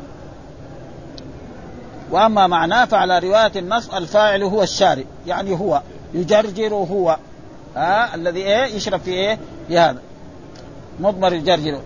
وأما 2.12 2.48
معناه 2.48 2.86
فعلى 2.86 3.20
رواية 3.20 3.52
النص 3.56 3.90
الفاعل 3.90 4.44
هو 4.44 4.64
الشارب 4.64 5.06
يعني 5.28 5.60
هو 5.60 5.82
يجرجر 6.14 6.74
هو 6.74 7.18
ها 7.76 8.16
الذي 8.16 8.40
إيه؟ 8.40 8.76
يشرب 8.76 9.00
في 9.00 9.12
إيه؟ 9.12 9.40
في 9.68 9.80
هذا. 9.80 10.02
مضمر 11.00 11.34
يجرجر. 11.34 11.80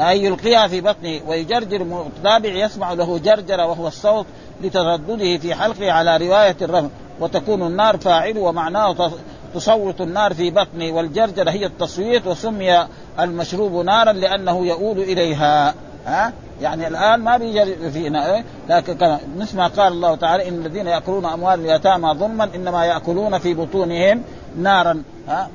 أي 0.00 0.24
يلقيها 0.24 0.68
في 0.68 0.80
بطنه 0.80 1.20
ويجرجر 1.26 1.84
متابع 1.84 2.48
يسمع 2.48 2.92
له 2.92 3.18
جرجر 3.18 3.60
وهو 3.60 3.88
الصوت 3.88 4.26
لتردده 4.62 5.38
في 5.38 5.54
حلقه 5.54 5.92
على 5.92 6.16
رواية 6.16 6.56
الرمل. 6.62 6.90
وتكون 7.20 7.62
النار 7.62 7.96
فاعل 7.96 8.38
ومعناه 8.38 9.10
تصوت 9.54 10.00
النار 10.00 10.34
في 10.34 10.50
بطنه 10.50 10.92
والجرجر 10.92 11.50
هي 11.50 11.66
التصويت 11.66 12.26
وسمي 12.26 12.86
المشروب 13.20 13.84
نارا 13.84 14.12
لأنه 14.12 14.66
يؤول 14.66 14.98
إليها. 14.98 15.74
ها؟ 16.08 16.32
يعني 16.60 16.88
الآن 16.88 17.20
ما 17.20 17.36
بيجري 17.36 17.90
فينا 17.90 18.34
إيه؟ 18.34 18.44
لكن 18.68 19.18
مثل 19.36 19.56
ما 19.56 19.66
قال 19.66 19.92
الله 19.92 20.14
تعالى 20.14 20.48
إن 20.48 20.54
الذين 20.54 20.86
يأكلون 20.86 21.24
أموال 21.24 21.60
اليتامى 21.60 22.14
ظلما 22.14 22.48
إنما 22.54 22.84
يأكلون 22.84 23.38
في 23.38 23.54
بطونهم 23.54 24.22
نارا 24.58 25.02
ها؟ 25.28 25.48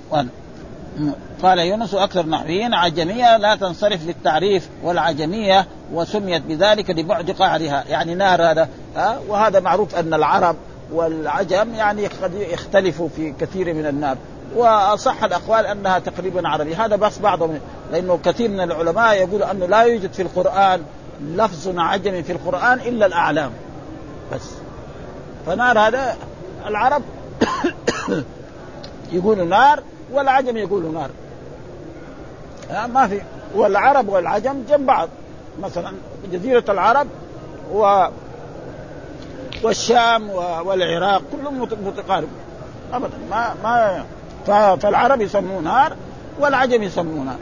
قال 1.43 1.59
يونس 1.59 1.93
أكثر 1.93 2.25
نحويين 2.25 2.73
عجمية 2.73 3.37
لا 3.37 3.55
تنصرف 3.55 4.07
للتعريف 4.07 4.69
والعجمية 4.83 5.65
وسميت 5.93 6.41
بذلك 6.41 6.89
لبعد 6.89 7.31
قعرها 7.31 7.83
يعني 7.89 8.15
نار 8.15 8.51
هذا 8.51 8.69
ها؟ 8.95 9.19
وهذا 9.27 9.59
معروف 9.59 9.95
أن 9.95 10.13
العرب 10.13 10.55
والعجم 10.91 11.73
يعني 11.73 12.07
قد 12.07 12.33
يختلفوا 12.33 13.09
في 13.15 13.33
كثير 13.39 13.73
من 13.73 13.85
النار. 13.85 14.17
وأصح 14.55 15.23
الأقوال 15.23 15.65
أنها 15.65 15.99
تقريبا 15.99 16.47
عربي 16.49 16.75
هذا 16.75 16.95
بس 16.95 17.19
بعضهم 17.19 17.59
لأنه 17.91 18.19
كثير 18.25 18.49
من 18.49 18.61
العلماء 18.61 19.13
يقول 19.13 19.43
انه 19.43 19.65
لا 19.65 19.81
يوجد 19.81 20.13
في 20.13 20.21
القرآن 20.21 20.83
لفظ 21.21 21.79
عجمي 21.79 22.23
في 22.23 22.31
القرآن 22.31 22.79
إلا 22.79 23.05
الأعلام 23.05 23.51
بس. 24.33 24.51
فنار 25.45 25.79
هذا 25.79 26.17
العرب 26.65 27.01
يقولوا 29.11 29.45
نار 29.45 29.83
والعجم 30.11 30.57
يقولوا 30.57 30.91
نار. 30.91 31.09
ما 32.87 33.07
في. 33.07 33.21
والعرب 33.55 34.09
والعجم 34.09 34.63
جنب 34.69 34.85
بعض. 34.85 35.09
مثلا 35.61 35.91
جزيرة 36.31 36.63
العرب 36.69 37.07
و 37.73 38.05
والشام 39.63 40.29
والعراق 40.65 41.21
كلهم 41.31 41.61
متقارب. 41.61 42.27
ابدا 42.93 43.17
ما 43.29 43.55
ما 43.63 44.05
فالعرب 44.45 45.21
يسموه 45.21 45.61
نار 45.61 45.95
والعجم 46.39 46.83
يسموه 46.83 47.23
نار 47.23 47.37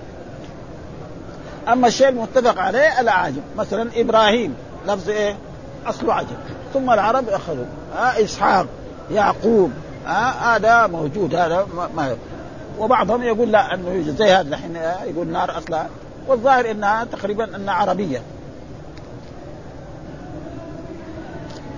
أما 1.67 1.87
الشيء 1.87 2.09
المتفق 2.09 2.59
عليه 2.59 3.01
الاعاجم 3.01 3.41
مثلا 3.57 3.89
إبراهيم 3.95 4.55
لفظ 4.87 5.09
إيه؟ 5.09 5.35
اصله 5.87 6.13
عجم. 6.13 6.35
ثم 6.73 6.91
العرب 6.91 7.29
أخذوا. 7.29 7.65
آه 7.97 8.23
إسحاق 8.23 8.65
يعقوب 9.11 9.71
آه 10.07 10.09
هذا 10.09 10.87
موجود 10.87 11.35
هذا 11.35 11.67
ما 11.95 12.15
وبعضهم 12.79 13.23
يقول 13.23 13.51
لا 13.51 13.73
أنه 13.73 13.89
يوجد 13.89 14.15
زي 14.15 14.31
هذا 14.31 14.49
الحين 14.49 14.75
يقول 15.05 15.27
نار 15.27 15.57
أصلا. 15.57 15.85
والظاهر 16.27 16.71
إنها 16.71 17.03
تقريبا 17.03 17.55
إنها 17.55 17.73
عربية. 17.73 18.21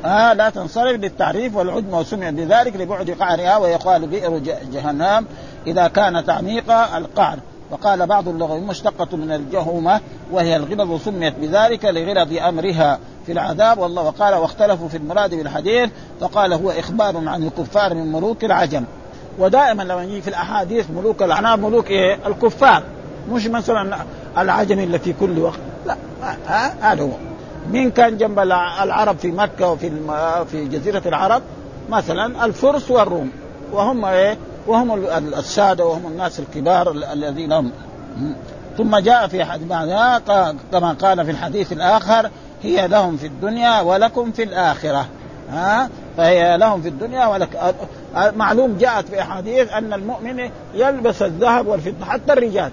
آه 0.06 0.34
لا 0.34 0.50
تنصرف 0.50 1.00
للتعريف 1.00 1.56
والعدم 1.56 1.94
وسمع 1.94 2.30
بذلك 2.30 2.76
لبعد 2.76 3.12
قعرها 3.12 3.58
ويقال 3.58 4.08
بئر 4.08 4.38
جهنم 4.72 5.26
إذا 5.68 5.88
كان 5.88 6.26
تعميق 6.26 6.72
القعر. 6.72 7.40
وقال 7.72 8.08
بعض 8.08 8.28
اللغويين 8.28 8.68
مشتقة 8.68 9.18
من 9.18 9.32
الجهومة 9.32 10.02
وهي 10.32 10.56
الغلظ 10.56 10.92
وسميت 10.92 11.34
بذلك 11.40 11.86
لغلظ 11.86 12.38
أمرها 12.38 13.00
في 13.26 13.32
العذاب. 13.32 13.78
والله 13.78 14.02
وقال 14.02 14.34
واختلفوا 14.34 14.88
في 14.88 14.98
المراد 14.98 15.36
بالحديث 15.36 15.90
فقال 16.20 16.54
هو 16.54 16.72
إخبار 16.72 17.28
عن 17.28 17.44
الكفار 17.44 17.94
من 17.94 18.12
ملوك 18.12 18.44
العجم. 18.44 18.84
ودائما 19.40 19.84
لما 19.84 20.04
يجي 20.04 20.22
في 20.22 20.28
الأحاديث 20.28 20.86
ملوك 20.90 21.24
الأعناب 21.24 21.60
ملوك 21.60 21.90
إيه؟ 21.90 22.20
الكفار. 22.26 22.84
مش 23.30 23.48
مثلا 23.48 23.98
العجم 24.38 24.80
اللي 24.80 25.00
في 25.00 25.14
كل 25.14 25.40
وقت. 25.40 25.60
لا 25.86 25.96
هذا 26.82 27.04
هو. 27.04 27.33
مين 27.72 27.92
كان 27.92 28.18
جنب 28.18 28.40
العرب 28.40 29.18
في 29.18 29.32
مكة 29.32 29.68
وفي 29.68 29.92
في 30.52 30.66
جزيرة 30.66 31.02
العرب؟ 31.06 31.42
مثلا 31.90 32.46
الفرس 32.46 32.92
والروم. 32.92 33.32
وهم 33.72 34.06
إيه؟ 34.06 34.38
وهم 34.68 35.06
السادة 35.38 35.86
وهم 35.86 36.08
الناس 36.08 36.40
الكبار 36.40 36.92
الذين 36.92 37.52
هم. 37.52 37.72
ثم 38.78 38.98
جاء 38.98 39.28
في 39.28 39.46
حديث 39.46 39.68
كما 40.72 40.96
قال 41.02 41.26
في 41.26 41.32
الحديث 41.32 41.72
الآخر 41.72 42.30
هي 42.64 42.88
لهم 42.88 43.18
في 43.18 43.28
الدنيا 43.28 43.82
ولكم 43.82 44.32
في 44.32 44.44
الآخرة. 44.44 45.06
ها؟ 45.52 45.90
فهي 46.18 46.58
لهم 46.58 46.82
في 46.82 46.90
الدنيا 46.90 47.28
ولك 47.28 47.76
معلوم 48.16 48.78
جاءت 48.78 49.08
في 49.08 49.22
أحاديث 49.22 49.74
أن 49.74 49.94
المؤمن 49.94 50.50
يلبس 50.74 51.22
الذهب 51.22 51.68
والفضة 51.68 52.06
حتى 52.06 52.34
الرجال 52.34 52.72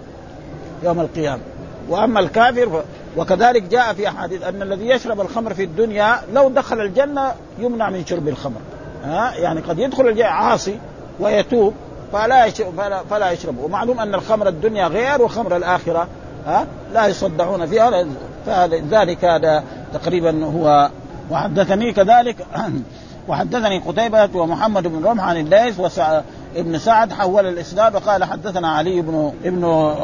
يوم 0.82 1.01
القيامة. 1.01 1.43
وأما 1.88 2.20
الكافر 2.20 2.82
وكذلك 3.16 3.62
جاء 3.62 3.92
في 3.92 4.08
أحاديث 4.08 4.42
أن 4.42 4.62
الذي 4.62 4.88
يشرب 4.88 5.20
الخمر 5.20 5.54
في 5.54 5.64
الدنيا 5.64 6.20
لو 6.32 6.48
دخل 6.48 6.80
الجنة 6.80 7.32
يمنع 7.58 7.90
من 7.90 8.06
شرب 8.06 8.28
الخمر. 8.28 8.61
ها؟ 9.04 9.34
يعني 9.34 9.61
قد 9.61 9.78
يدخل 9.78 10.08
الجنة 10.08 10.26
عاصي 10.26 10.78
ويتوب 11.20 11.74
فلا 12.12 12.46
يشرب 12.46 13.02
فلا, 13.11 13.30
يشرب 13.30 13.58
ومعلوم 13.58 14.00
أن 14.00 14.14
الخمر 14.14 14.48
الدنيا 14.48 14.86
غير 14.86 15.22
وخمر 15.22 15.56
الآخرة 15.56 16.08
ها؟ 16.46 16.66
لا 16.92 17.06
يصدعون 17.06 17.66
فيها. 17.66 18.06
فلذلك 18.46 19.24
هذا 19.24 19.64
تقريبا 19.94 20.44
هو. 20.44 20.90
وحدثني 21.30 21.92
كذلك 21.92 22.36
وحدثني 23.28 23.78
قتيبة 23.78 24.28
ومحمد 24.34 24.86
بن 24.86 25.04
رمح 25.04 25.24
عن 25.24 25.36
الليث 25.36 25.80
ابن 26.57 26.78
سعد 26.78 27.12
حول 27.12 27.46
الإسناد 27.46 27.94
وقال 27.94 28.24
حدثنا 28.24 28.68
علي 28.68 29.01
بن 29.01 29.32
ابن 29.44 29.94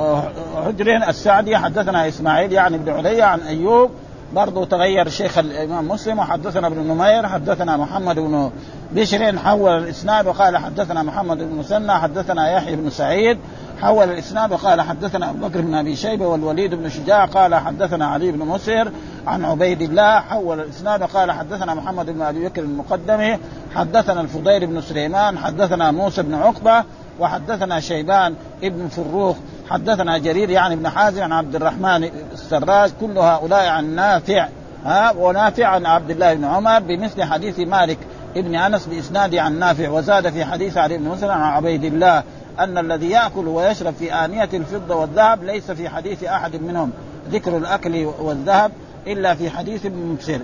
حجر 0.67 1.09
السعدي 1.09 1.57
حدثنا 1.57 2.09
إسماعيل 2.09 2.53
يعني 2.53 2.79
بن 2.79 2.93
علي 2.93 3.23
عن 3.23 3.41
أيوب 3.41 3.91
برضه 4.33 4.65
تغير 4.65 5.09
شيخ 5.09 5.39
الإمام 5.39 5.89
مسلم 5.89 6.19
وحدثنا 6.19 6.67
ابن 6.67 6.79
نمير 6.79 7.29
حدثنا 7.29 7.77
محمد 7.77 8.19
بن 8.19 8.51
بشر 8.93 9.39
حول 9.39 9.71
الإسناد 9.71 10.27
وقال 10.27 10.57
حدثنا 10.57 11.03
محمد 11.03 11.39
بن 11.39 11.57
مسنى 11.57 11.93
حدثنا 11.93 12.51
يحيى 12.51 12.77
بن 12.77 12.91
سعيد 12.91 13.39
حول 13.81 14.11
الإسناد 14.11 14.53
وقال 14.53 14.81
حدثنا 14.81 15.31
أبو 15.31 15.49
بكر 15.49 15.61
بن 15.61 15.75
أبي 15.75 15.97
شيبة 15.97 16.27
والوليد 16.27 16.75
بن 16.75 16.89
شجاع 16.89 17.25
قال 17.25 17.55
حدثنا 17.55 18.07
علي 18.07 18.33
بن 18.33 18.39
مسهر 18.39 18.91
عن 19.27 19.45
عبيد 19.45 19.83
الله 19.83 20.21
حول 20.21 20.61
الإسناد. 20.61 21.03
وقال 21.03 21.33
حدثنا 21.33 21.75
محمد 21.75 22.11
بن 22.11 22.23
أبي 22.23 22.49
بكر 22.49 22.63
المقدمي 22.63 23.39
حدثنا 23.75 24.21
الفضيل 24.21 24.67
بن 24.67 24.81
سليمان 24.81 25.39
حدثنا 25.39 25.91
موسى 25.91 26.23
بن 26.23 26.35
عقبة 26.35 26.85
وحدثنا 27.21 27.81
شيبان 27.81 28.35
ابن 28.63 28.89
فروخ 28.89 29.37
حدثنا 29.71 30.19
جرير 30.19 30.51
يعني 30.51 30.75
ابن 30.75 30.89
حازم 30.89 31.23
عن 31.23 31.33
عبد 31.33 31.57
الرحمن 31.57 32.11
السراج. 32.33 32.91
كل 33.01 33.19
هؤلاء 33.19 33.69
عن 33.69 33.95
نافع 33.95 34.49
ها 34.85 35.13
ونافع 35.13 35.67
عن 35.67 35.87
عبد 35.87 36.11
الله 36.11 36.35
بن 36.35 36.45
عمر 36.45 36.79
بمثل 36.79 37.23
حديث 37.23 37.59
مالك 37.59 37.99
ابن 38.37 38.55
أنس 38.55 38.87
بإسناد 38.87 39.35
عن 39.35 39.59
نافع. 39.59 39.91
وزاد 39.91 40.31
في 40.31 40.45
حديث 40.45 40.77
علي 40.77 40.99
بن 40.99 41.09
مسلم 41.09 41.31
عن 41.31 41.53
عبيد 41.53 41.85
الله 41.85 42.23
أن 42.59 42.79
الذي 42.79 43.11
يأكل 43.11 43.49
ويشرب 43.49 43.95
في 43.95 44.15
آنية 44.15 44.49
الفضة 44.55 44.95
والذهب 44.95 45.45
ليس 45.45 45.71
في 45.71 45.89
حديث 45.89 46.25
أحد 46.25 46.57
منهم. 46.57 46.91
ذكر 47.31 47.57
الأكل 47.57 48.07
والذهب. 48.21 48.73
إلا 49.07 49.35
في 49.35 49.51
حديث 49.51 49.87
مبصر 49.87 50.39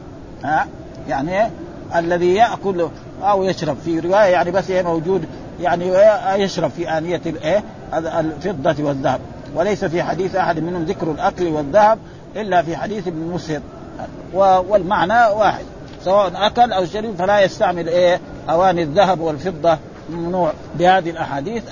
ها؟ 0.44 0.66
يعني 1.08 1.50
الذي 1.96 2.34
يأكل 2.34 2.88
أو 3.22 3.44
يشرب 3.44 3.76
في 3.84 3.98
رواية 3.98 4.32
يعني 4.32 4.50
بس 4.50 4.70
موجود 4.70 5.24
يعني 5.60 5.92
يشرب 6.42 6.70
في 6.70 6.98
آنية 6.98 7.20
الايه 7.26 7.64
الفضة 7.94 8.84
والذهب. 8.84 9.20
وليس 9.54 9.84
في 9.84 10.02
حديث 10.02 10.36
أحد 10.36 10.58
منهم 10.58 10.84
ذكر 10.84 11.10
الأكل 11.10 11.46
والذهب 11.46 11.98
إلا 12.36 12.62
في 12.62 12.76
حديث 12.76 13.08
ابن 13.08 13.18
مسهر 13.18 13.60
والمعنى 14.68 15.34
واحد. 15.34 15.64
سواء 16.04 16.32
أكل 16.34 16.72
أو 16.72 16.84
شرب 16.84 17.14
فلا 17.18 17.40
يستعمل 17.40 17.88
إيه؟ 17.88 18.20
أواني 18.50 18.82
الذهب 18.82 19.20
والفضة 19.20 19.78
ممنوع. 20.10 20.52
بهذه 20.78 21.10
الأحاديث 21.10 21.62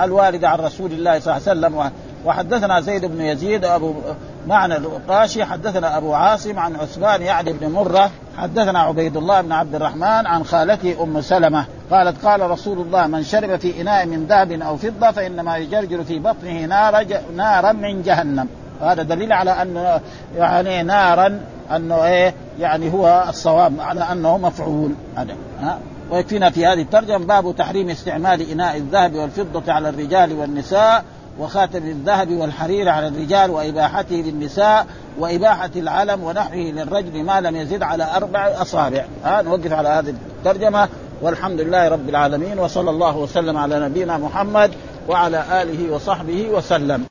الواردة 0.00 0.48
عن 0.48 0.58
رسول 0.58 0.92
الله 0.92 1.18
صلى 1.20 1.36
الله 1.36 1.48
عليه 1.48 1.76
وسلم. 1.76 1.92
وحدثنا 2.24 2.80
زيد 2.80 3.04
بن 3.04 3.20
يزيد 3.20 3.64
أبو 3.64 3.94
معنى 4.46 4.76
القاشي. 4.76 5.44
حدثنا 5.44 5.96
أبو 5.96 6.14
عاصم 6.14 6.58
عن 6.58 6.76
عثمان 6.76 7.22
يعني 7.22 7.52
بن 7.52 7.72
مرة. 7.72 8.10
حدثنا 8.38 8.80
عبيد 8.80 9.16
الله 9.16 9.40
بن 9.40 9.52
عبد 9.52 9.74
الرحمن 9.74 10.26
عن 10.26 10.44
خالته 10.44 11.02
أم 11.02 11.20
سلمة. 11.20 11.64
قالت 11.90 12.26
قال 12.26 12.50
رسول 12.50 12.78
الله 12.78 13.06
من 13.06 13.22
شرب 13.22 13.56
في 13.56 13.80
إناء 13.80 14.06
من 14.06 14.26
ذهب 14.26 14.52
أو 14.52 14.76
فضة 14.76 15.10
فإنما 15.10 15.56
يجرجر 15.56 16.04
في 16.04 16.18
بطنه 16.18 16.66
نار 16.66 17.06
نارا 17.36 17.72
من 17.72 18.02
جهنم. 18.02 18.48
هذا 18.80 19.02
دليل 19.02 19.32
على 19.32 19.50
أن 19.50 20.00
يعني 20.36 20.82
نارا 20.82 21.40
انه 21.76 22.04
إيه 22.04 22.34
يعني 22.60 22.92
هو 22.92 23.24
الصواب 23.28 23.80
على 23.80 24.00
أنه 24.12 24.38
مفعول. 24.38 24.92
هذا 25.16 25.36
ويكفينا 26.10 26.50
في 26.50 26.66
هذه 26.66 26.82
الترجمة. 26.82 27.18
باب 27.18 27.56
تحريم 27.56 27.90
استعمال 27.90 28.50
إناء 28.50 28.76
الذهب 28.76 29.14
والفضة 29.14 29.72
على 29.72 29.88
الرجال 29.88 30.32
والنساء. 30.32 31.04
وخاتم 31.38 31.82
الذهب 31.82 32.30
والحرير 32.30 32.88
على 32.88 33.08
الرجال 33.08 33.50
وإباحته 33.50 34.16
للنساء 34.16 34.86
وإباحة 35.18 35.70
العلم 35.76 36.24
ونحوه 36.24 36.56
للرجل 36.56 37.24
ما 37.24 37.40
لم 37.40 37.56
يزد 37.56 37.82
على 37.82 38.16
أربع 38.16 38.62
أصابع. 38.62 39.04
ها 39.24 39.42
نوقف 39.42 39.72
على 39.72 39.88
هذه 39.88 40.14
الترجمة. 40.38 40.88
والحمد 41.22 41.60
لله 41.60 41.88
رب 41.88 42.08
العالمين 42.08 42.58
وصلى 42.58 42.90
الله 42.90 43.16
وسلم 43.16 43.56
على 43.56 43.80
نبينا 43.80 44.18
محمد 44.18 44.70
وعلى 45.08 45.62
آله 45.62 45.94
وصحبه 45.94 46.48
وسلم. 46.48 47.04